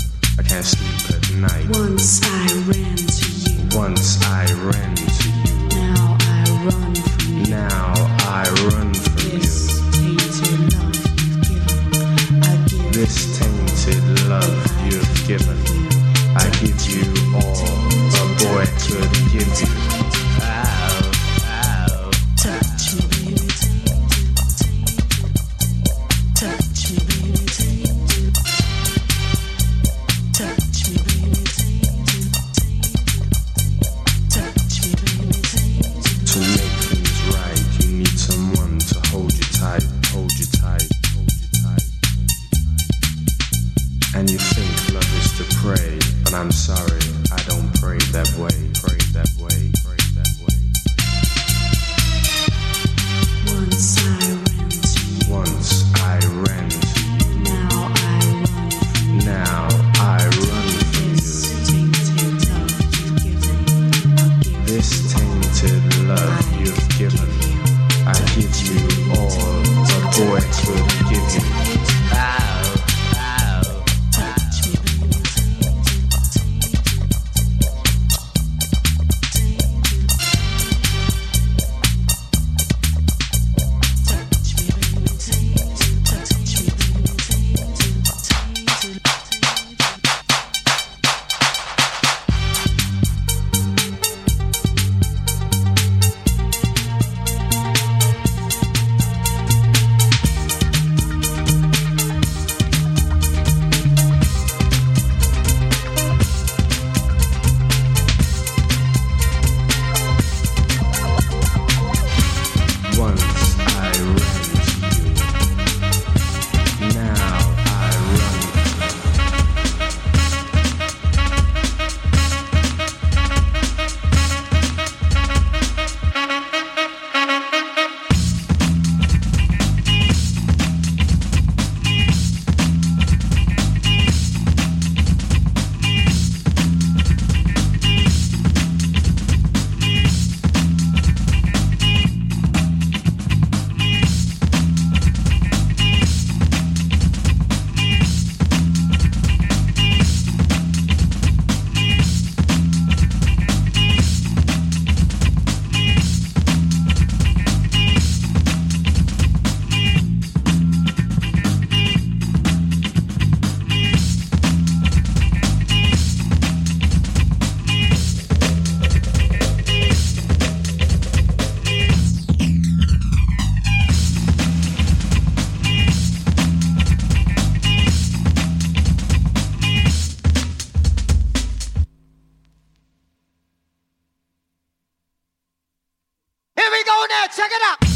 down 187.02 187.07
there. 187.10 187.28
Check 187.30 187.52
it 187.52 187.61
out. 187.64 187.91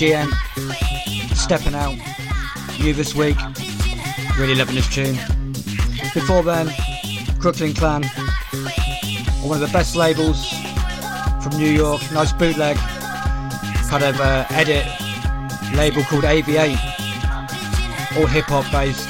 GNGN 0.00 1.36
stepping 1.36 1.74
out. 1.74 1.94
New 2.80 2.94
this 2.94 3.14
week. 3.14 3.36
Really 4.38 4.54
loving 4.54 4.76
this 4.76 4.88
tune. 4.88 5.16
Before 6.14 6.42
then, 6.42 6.70
Crooklyn 7.38 7.74
Clan, 7.74 8.04
one 9.42 9.60
of 9.60 9.60
the 9.60 9.70
best 9.74 9.96
labels 9.96 10.50
from 11.42 11.58
New 11.58 11.68
York. 11.68 12.00
Nice 12.12 12.32
bootleg, 12.32 12.78
kind 12.78 14.04
of 14.04 14.18
uh, 14.20 14.46
edit 14.48 14.86
label 15.74 16.02
called 16.04 16.24
AV8. 16.24 16.78
All 18.16 18.26
hip 18.26 18.46
hop 18.46 18.72
based. 18.72 19.06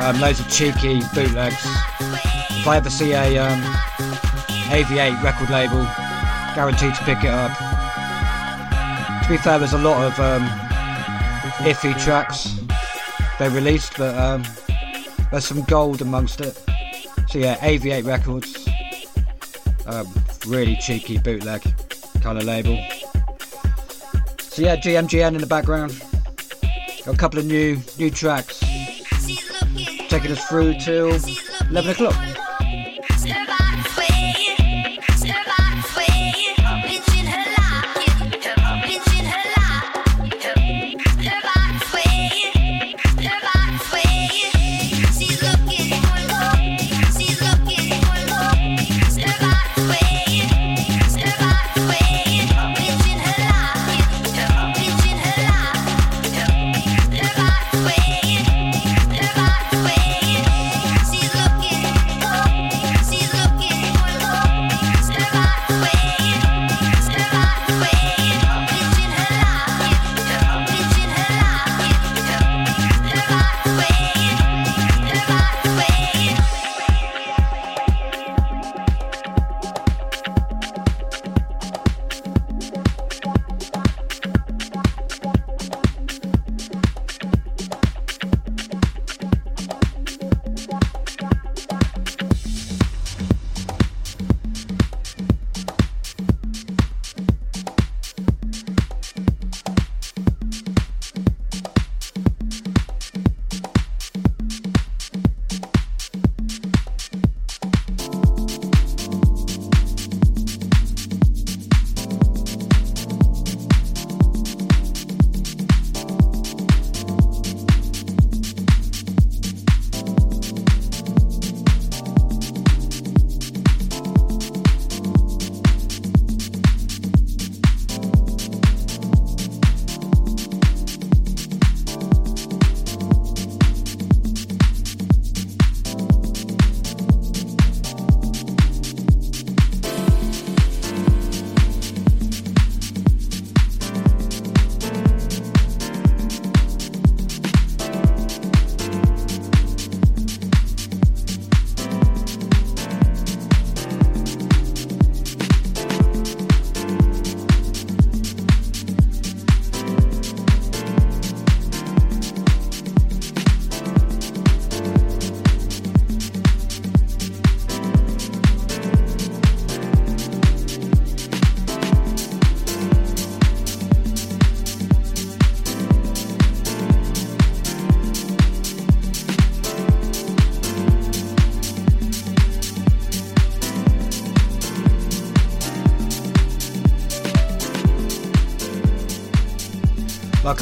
Um, 0.00 0.20
loads 0.20 0.40
of 0.40 0.50
cheeky 0.50 0.98
bootlegs. 1.14 1.64
If 2.58 2.66
I 2.66 2.78
ever 2.78 2.90
see 2.90 3.12
a 3.12 3.38
um, 3.38 3.62
AV8 4.72 5.22
record 5.22 5.50
label, 5.50 5.84
guaranteed 6.56 6.96
to 6.96 7.04
pick 7.04 7.22
it 7.22 7.30
up. 7.30 7.63
To 9.24 9.30
be 9.30 9.38
fair, 9.38 9.58
there's 9.58 9.72
a 9.72 9.78
lot 9.78 10.04
of 10.04 10.20
um, 10.20 10.44
iffy 11.64 11.98
tracks 11.98 12.60
they 13.38 13.48
released, 13.48 13.96
but 13.96 14.14
um, 14.18 14.44
there's 15.30 15.46
some 15.46 15.62
gold 15.62 16.02
amongst 16.02 16.42
it. 16.42 16.54
So 17.30 17.38
yeah, 17.38 17.56
AV8 17.60 18.04
Records, 18.04 18.68
um, 19.86 20.06
really 20.46 20.76
cheeky 20.76 21.16
bootleg 21.16 21.62
kind 22.20 22.36
of 22.36 22.44
label. 22.44 22.76
So 24.40 24.60
yeah, 24.60 24.76
GMGN 24.76 25.34
in 25.34 25.40
the 25.40 25.46
background. 25.46 25.98
Got 27.06 27.14
a 27.14 27.16
couple 27.16 27.38
of 27.38 27.46
new 27.46 27.78
new 27.98 28.10
tracks 28.10 28.60
taking 30.08 30.32
us 30.32 30.44
through 30.50 30.74
till 30.80 31.08
11 31.70 31.90
o'clock. 31.92 32.33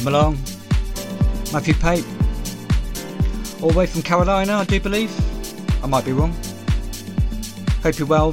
Welcome 0.02 0.20
along. 0.20 0.38
Matthew 1.52 1.74
Pape. 1.74 2.04
All 3.62 3.70
the 3.70 3.78
way 3.78 3.86
from 3.86 4.02
Carolina, 4.02 4.54
I 4.54 4.64
do 4.64 4.80
believe. 4.80 5.12
I 5.84 5.86
might 5.86 6.04
be 6.04 6.10
wrong. 6.10 6.34
Hope 7.84 8.00
you're 8.00 8.08
well. 8.08 8.32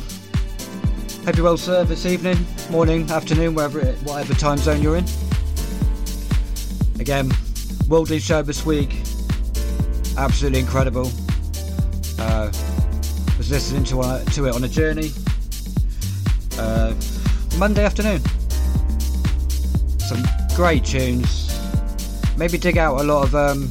Hope 1.25 1.35
you're 1.35 1.43
well, 1.43 1.57
sir, 1.57 1.83
this 1.83 2.07
evening, 2.07 2.43
morning, 2.71 3.07
afternoon, 3.11 3.53
wherever, 3.53 3.79
it, 3.79 3.95
whatever 3.99 4.33
time 4.33 4.57
zone 4.57 4.81
you're 4.81 4.95
in. 4.95 5.05
Again, 6.99 7.29
worldly 7.87 8.17
show 8.17 8.41
this 8.41 8.65
week. 8.65 9.01
Absolutely 10.17 10.61
incredible. 10.61 11.11
Uh, 12.17 12.51
was 13.37 13.51
listening 13.51 13.83
to, 13.83 14.01
uh, 14.01 14.23
to 14.23 14.47
it 14.47 14.55
on 14.55 14.63
a 14.63 14.67
journey. 14.67 15.11
Uh, 16.57 16.95
Monday 17.59 17.85
afternoon. 17.85 18.21
Some 19.99 20.23
great 20.55 20.83
tunes. 20.83 21.38
Maybe 22.39 22.57
dig 22.57 22.77
out 22.77 23.01
a 23.01 23.03
lot 23.03 23.25
of 23.25 23.35
um, 23.35 23.69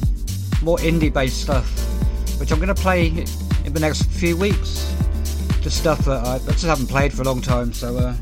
more 0.61 0.77
indie 0.77 1.11
based 1.11 1.41
stuff, 1.41 1.67
which 2.39 2.51
I'm 2.51 2.59
going 2.59 2.73
to 2.73 2.79
play 2.79 3.07
in 3.07 3.73
the 3.73 3.79
next 3.79 4.03
few 4.03 4.37
weeks. 4.37 4.93
The 5.63 5.71
stuff 5.71 6.05
that 6.05 6.23
I, 6.23 6.35
I 6.35 6.51
just 6.51 6.65
haven't 6.65 6.85
played 6.85 7.11
for 7.11 7.23
a 7.23 7.25
long 7.25 7.41
time, 7.41 7.73
so 7.73 7.97
uh, 7.97 8.15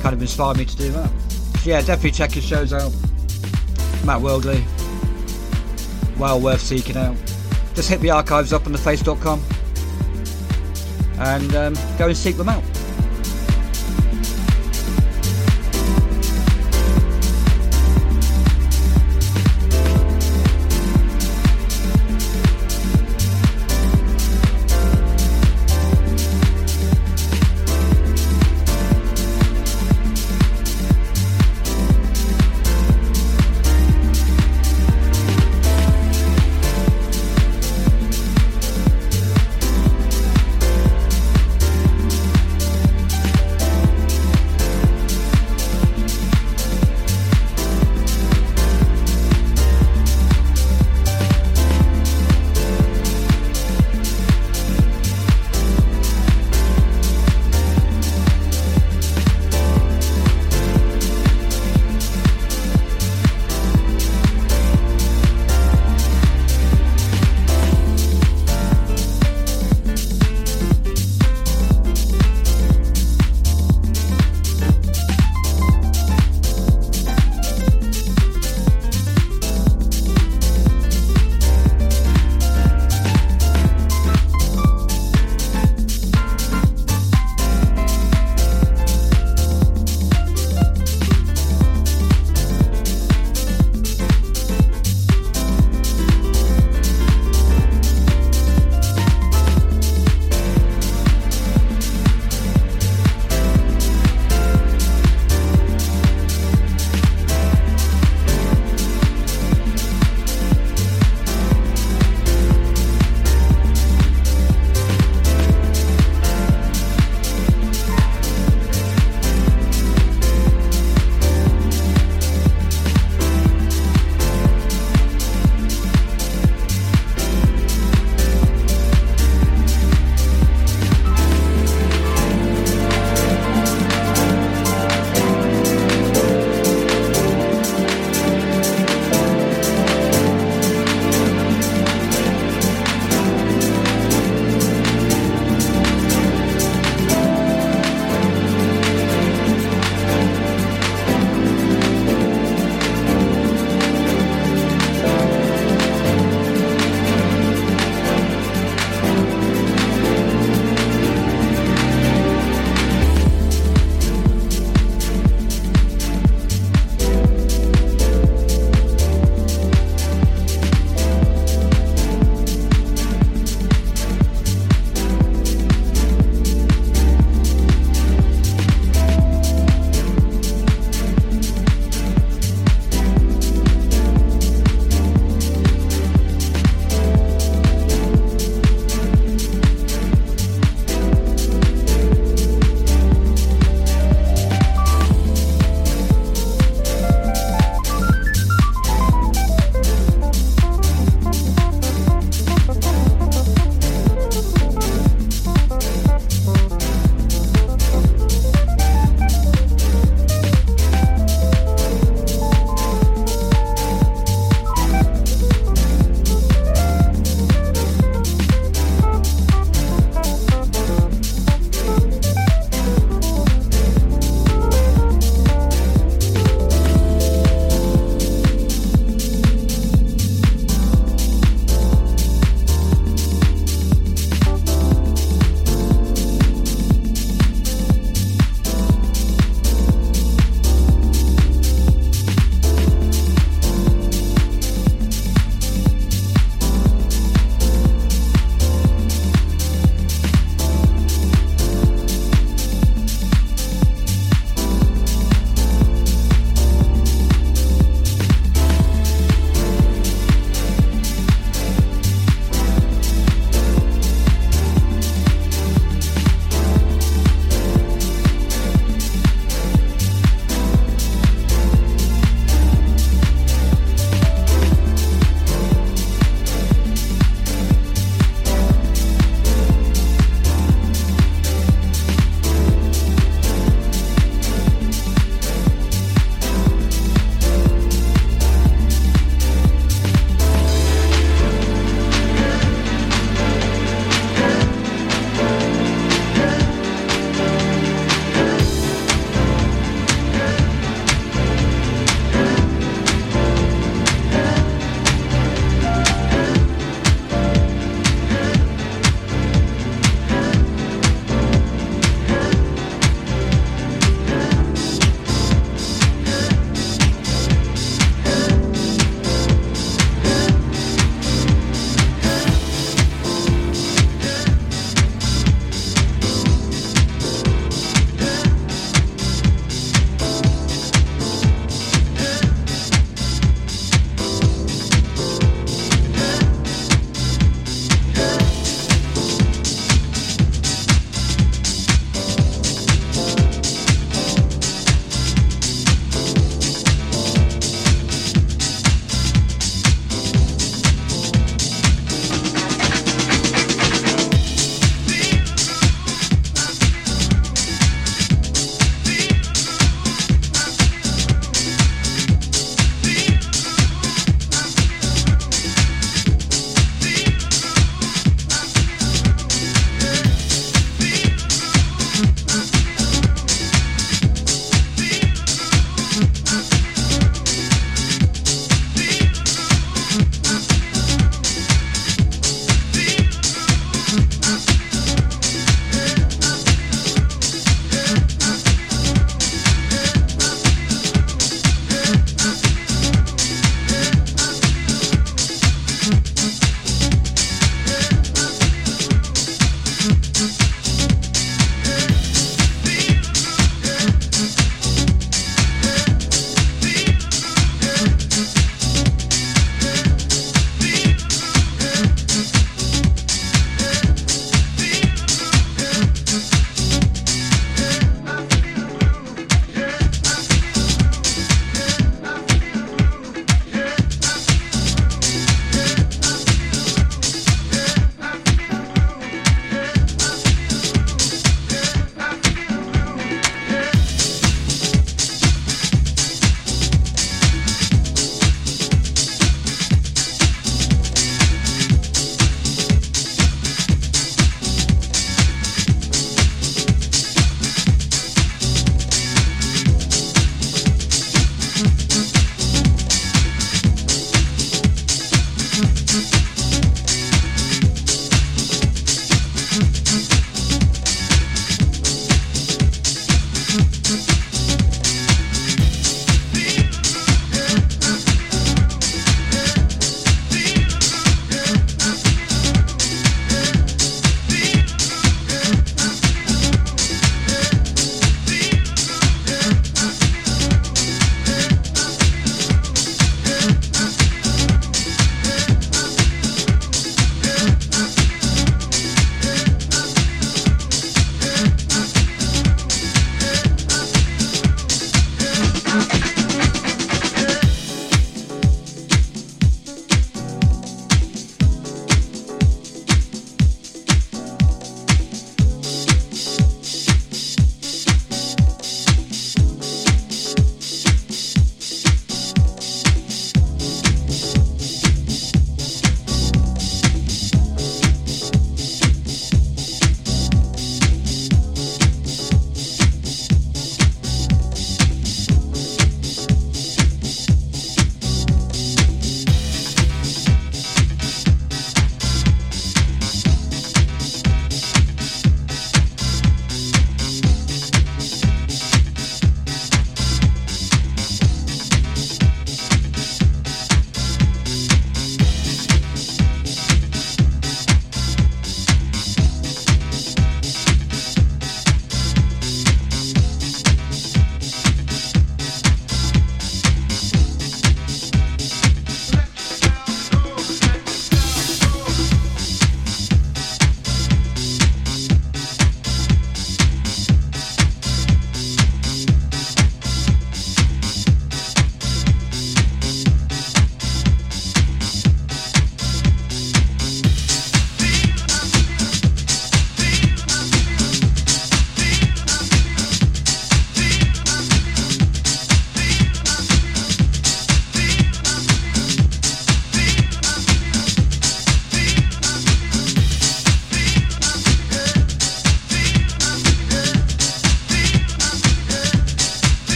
kind 0.00 0.14
of 0.14 0.22
inspired 0.22 0.56
me 0.56 0.64
to 0.64 0.76
do 0.78 0.90
that. 0.92 1.10
So 1.58 1.68
yeah, 1.70 1.82
definitely 1.82 2.12
check 2.12 2.32
his 2.32 2.44
shows 2.44 2.72
out. 2.72 2.90
Matt 4.06 4.22
Worldly. 4.22 4.64
Well 6.18 6.40
worth 6.40 6.62
seeking 6.62 6.96
out. 6.96 7.16
Just 7.74 7.90
hit 7.90 8.00
the 8.00 8.10
archives 8.10 8.54
up 8.54 8.64
on 8.64 8.72
the 8.72 8.78
face.com 8.78 9.42
and 11.18 11.54
um, 11.54 11.74
go 11.98 12.06
and 12.06 12.16
seek 12.16 12.38
them 12.38 12.48
out. 12.48 12.64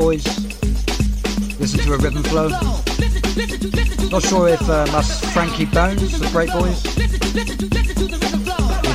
boys. 0.00 0.24
Listen 1.60 1.80
to 1.80 1.92
a 1.92 1.98
rhythm 1.98 2.22
flow. 2.22 2.48
Not 4.08 4.22
sure 4.22 4.48
if 4.48 4.62
um, 4.62 4.86
that's 4.86 5.20
Frankie 5.34 5.66
Bones, 5.66 6.18
the 6.18 6.26
Break 6.32 6.50
Boys. 6.52 6.82
Need 6.96 7.10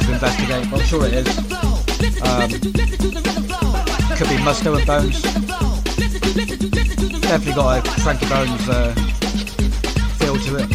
to 0.01 0.13
investigate, 0.13 0.65
I'm 0.73 0.79
sure 0.81 1.05
it 1.05 1.13
is. 1.13 1.27
Um, 2.23 2.49
could 4.17 4.29
be 4.29 4.37
Musto 4.41 4.77
and 4.77 4.87
Bones. 4.87 5.21
Definitely 7.21 7.53
got 7.53 7.87
a 7.87 7.91
Frankie 8.01 8.27
Bones 8.27 8.67
uh, 8.67 8.93
feel 10.17 10.37
to 10.37 10.55
it. 10.55 10.69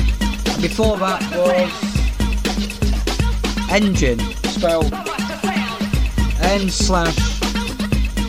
And 0.53 0.63
before 0.63 0.97
that 0.99 1.21
was 1.35 1.73
Engine, 3.69 4.21
spelled 4.45 4.93
N 6.41 6.71
slash 6.71 7.19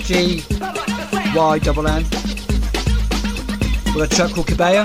G 0.04 0.44
Y 1.34 1.60
double 1.60 1.88
N. 1.88 2.04
With 3.96 4.04
a 4.04 4.08
track 4.14 4.34
called 4.34 4.48
Cabella. 4.48 4.84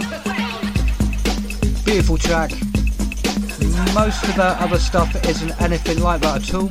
Beautiful 1.85 2.17
track. 2.17 2.51
Most 3.93 4.23
of 4.23 4.37
that 4.37 4.57
other 4.61 4.79
stuff 4.79 5.13
isn't 5.27 5.61
anything 5.61 6.01
like 6.01 6.21
that 6.21 6.49
at 6.49 6.55
all. 6.55 6.69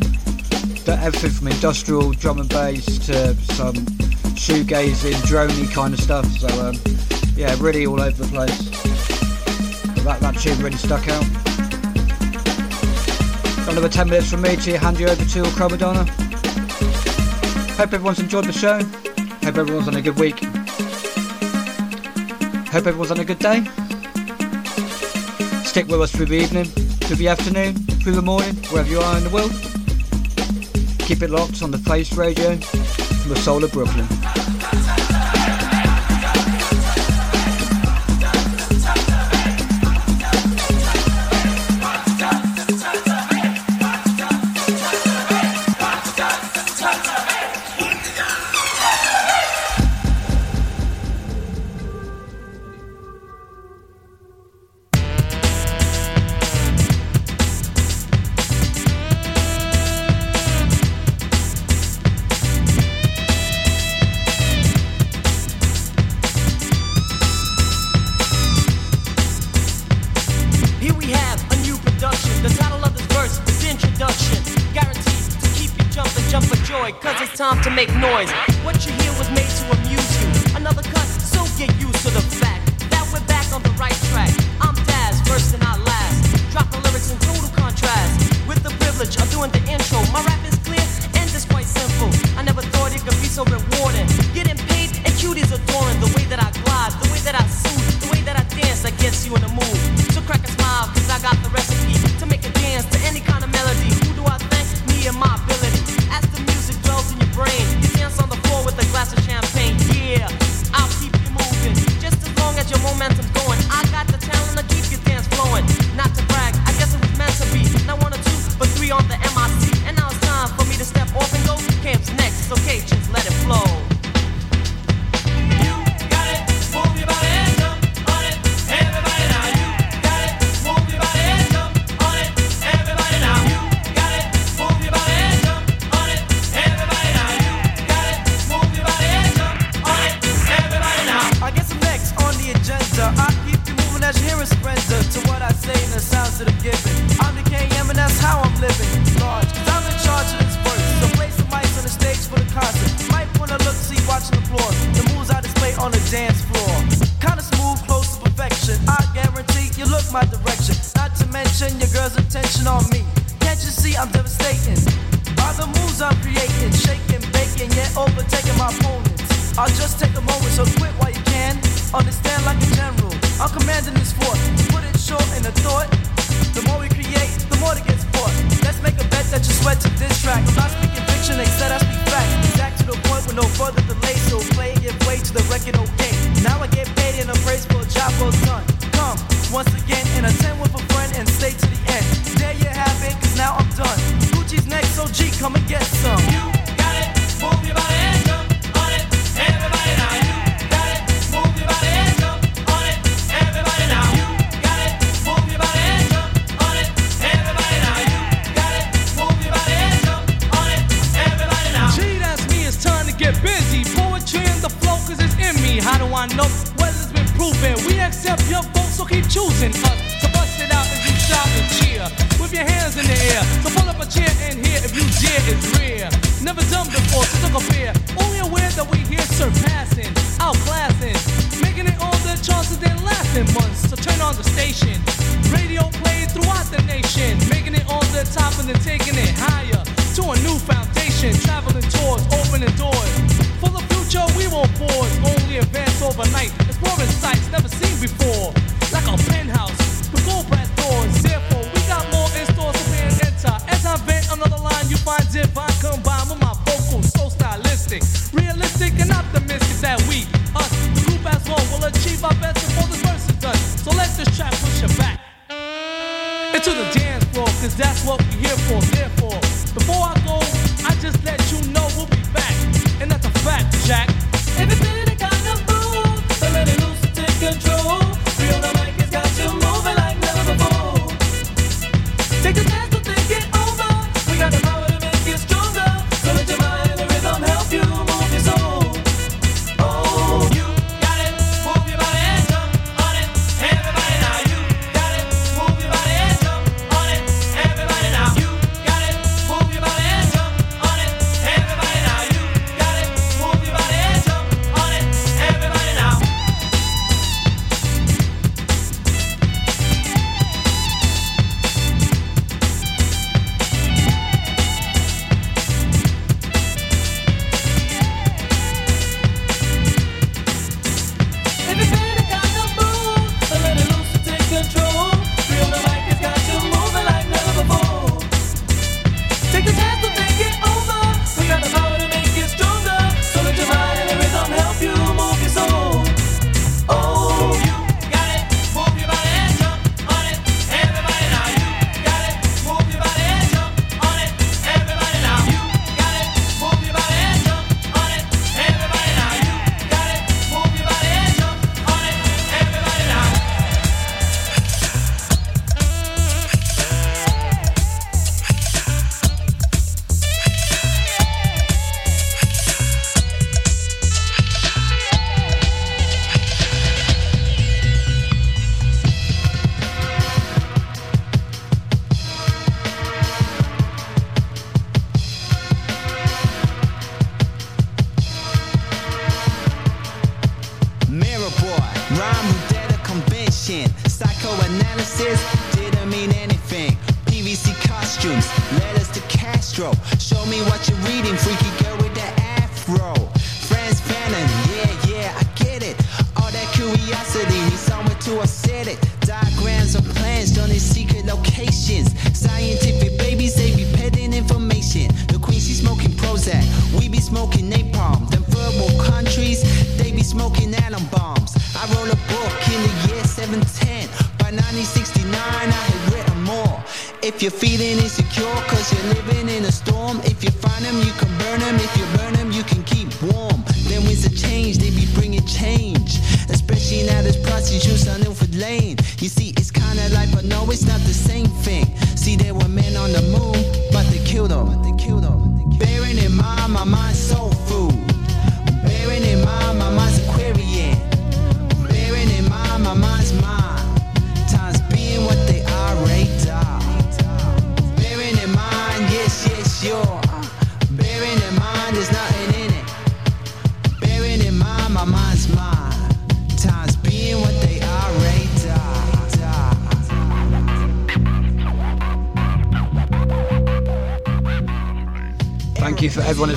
But 0.86 1.00
everything 1.00 1.32
from 1.32 1.48
industrial 1.48 2.12
drum 2.14 2.40
and 2.40 2.48
bass 2.48 2.86
to 3.08 3.36
some 3.54 3.76
shoegazing, 4.36 5.16
droney 5.28 5.70
kind 5.74 5.94
of 5.94 6.00
stuff. 6.00 6.26
So 6.38 6.48
um, 6.66 6.76
yeah, 7.36 7.54
really 7.60 7.86
all 7.86 8.00
over 8.00 8.24
the 8.24 8.30
place. 8.30 8.70
That, 10.06 10.22
that 10.22 10.38
tune 10.38 10.58
really 10.60 10.78
stuck 10.78 11.06
out. 11.10 11.26
Another 13.68 13.90
10 13.90 14.10
minutes 14.10 14.32
from 14.32 14.42
me 14.42 14.56
to 14.56 14.78
hand 14.78 15.00
you 15.02 15.08
over 15.08 15.26
to 15.26 15.44
Chromadonna. 15.52 16.08
Hope 17.76 17.92
everyone's 17.92 18.20
enjoyed 18.20 18.46
the 18.46 18.54
show. 18.54 18.80
Hope 19.46 19.58
everyone's 19.60 19.88
on 19.88 19.94
a 19.96 20.02
good 20.02 20.20
week. 20.20 20.40
Hope 22.70 22.88
everyone's 22.88 23.12
on 23.12 23.20
a 23.20 23.24
good 23.24 23.38
day. 23.38 23.64
Stick 25.64 25.88
with 25.88 26.02
us 26.02 26.12
through 26.12 26.26
the 26.26 26.40
evening, 26.42 26.66
through 26.66 27.18
the 27.18 27.28
afternoon, 27.28 27.76
through 27.76 28.14
the 28.14 28.24
morning, 28.24 28.56
wherever 28.72 28.90
you 28.90 29.00
are 29.00 29.18
in 29.20 29.24
the 29.24 29.30
world. 29.30 29.52
Keep 30.98 31.22
it 31.22 31.30
locked 31.30 31.62
on 31.62 31.70
the 31.70 31.78
Face 31.78 32.18
Radio 32.18 32.58
from 32.58 33.30
the 33.30 33.38
soul 33.38 33.64
of 33.64 33.72
Brooklyn. 33.72 34.08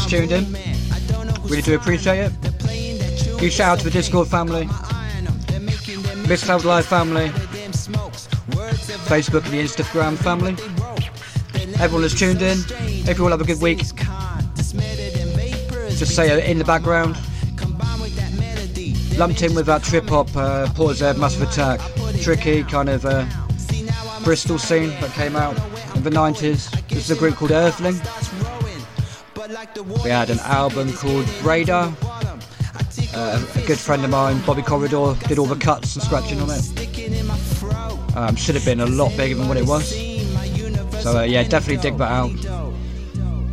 tuned 0.08 0.32
in. 0.32 0.52
Really 1.44 1.60
do 1.60 1.74
appreciate 1.74 2.18
it. 2.18 2.32
Huge 3.38 3.52
shout 3.52 3.72
out 3.72 3.78
to 3.80 3.84
the 3.84 3.90
Discord 3.90 4.26
family, 4.26 4.64
Mixcloud 6.24 6.64
Live 6.64 6.86
family, 6.86 7.28
Facebook 9.08 9.44
and 9.44 9.52
the 9.52 9.62
Instagram 9.62 10.16
family. 10.16 10.56
Everyone 11.78 12.00
that's 12.02 12.18
tuned 12.18 12.40
in. 12.40 12.58
Hope 13.04 13.18
you 13.18 13.24
all 13.24 13.30
have 13.30 13.40
a 13.42 13.44
good 13.44 13.60
week. 13.60 13.78
Just 15.90 16.16
say 16.16 16.50
in 16.50 16.58
the 16.58 16.64
background. 16.64 17.18
Lumped 19.18 19.42
in 19.42 19.54
with 19.54 19.66
that 19.66 19.82
trip 19.82 20.08
hop, 20.08 20.34
uh, 20.36 20.68
Port 20.74 21.00
Massive 21.18 21.42
Attack, 21.42 21.80
tricky 22.22 22.62
kind 22.62 22.88
of 22.88 23.04
uh, 23.04 23.26
Bristol 24.24 24.58
scene 24.58 24.88
that 25.00 25.10
came 25.12 25.36
out 25.36 25.56
in 25.94 26.02
the 26.02 26.10
90s. 26.10 26.70
This 26.88 27.10
is 27.10 27.10
a 27.10 27.16
group 27.16 27.34
called 27.34 27.50
Earthling. 27.50 28.00
We 29.76 30.10
had 30.10 30.30
an 30.30 30.38
album 30.40 30.92
called 30.92 31.28
Radar. 31.42 31.94
Uh, 33.14 33.46
a 33.54 33.66
good 33.66 33.78
friend 33.78 34.04
of 34.04 34.10
mine, 34.10 34.40
Bobby 34.44 34.62
Corridor, 34.62 35.14
did 35.26 35.38
all 35.38 35.46
the 35.46 35.56
cuts 35.56 35.94
and 35.94 36.02
scratching 36.02 36.40
on 36.40 36.48
it. 36.50 38.16
Um, 38.16 38.36
should 38.36 38.54
have 38.54 38.64
been 38.64 38.80
a 38.80 38.86
lot 38.86 39.16
bigger 39.16 39.34
than 39.34 39.48
what 39.48 39.56
it 39.56 39.66
was. 39.66 39.90
So 41.02 41.18
uh, 41.18 41.22
yeah, 41.22 41.42
definitely 41.44 41.82
dig 41.82 41.98
that 41.98 42.10
out. 42.10 42.32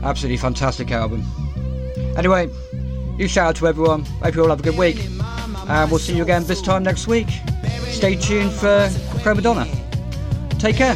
Absolutely 0.04 0.38
fantastic 0.38 0.92
album. 0.92 1.24
Anyway, 2.18 2.50
you 3.18 3.28
shout 3.28 3.50
out 3.50 3.56
to 3.58 3.68
everyone. 3.68 4.04
Hope 4.06 4.36
you 4.36 4.44
all 4.44 4.50
have 4.50 4.60
a 4.60 4.64
good 4.64 4.78
week. 4.78 5.06
And 5.68 5.90
we'll 5.90 6.00
see 6.00 6.16
you 6.16 6.24
again 6.24 6.44
this 6.46 6.62
time 6.62 6.84
next 6.84 7.08
week. 7.08 7.28
Stay 7.88 8.16
tuned 8.16 8.52
for 8.52 8.90
Prima 9.22 9.42
Donna. 9.42 9.68
Take 10.60 10.76
care. 10.76 10.96